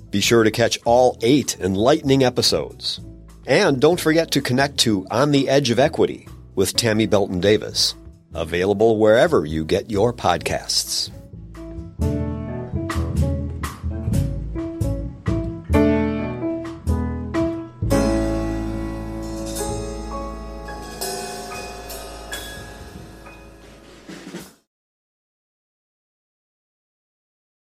Be 0.09 0.21
sure 0.21 0.45
to 0.45 0.51
catch 0.51 0.79
all 0.85 1.17
eight 1.21 1.59
enlightening 1.59 2.23
episodes. 2.23 3.01
And 3.45 3.81
don't 3.81 3.99
forget 3.99 4.31
to 4.31 4.41
connect 4.41 4.77
to 4.85 5.05
On 5.11 5.31
the 5.31 5.49
Edge 5.49 5.69
of 5.69 5.77
Equity 5.77 6.29
with 6.55 6.77
Tammy 6.77 7.07
Belton 7.07 7.41
Davis, 7.41 7.93
available 8.33 8.99
wherever 8.99 9.45
you 9.45 9.65
get 9.65 9.91
your 9.91 10.13
podcasts. 10.13 11.11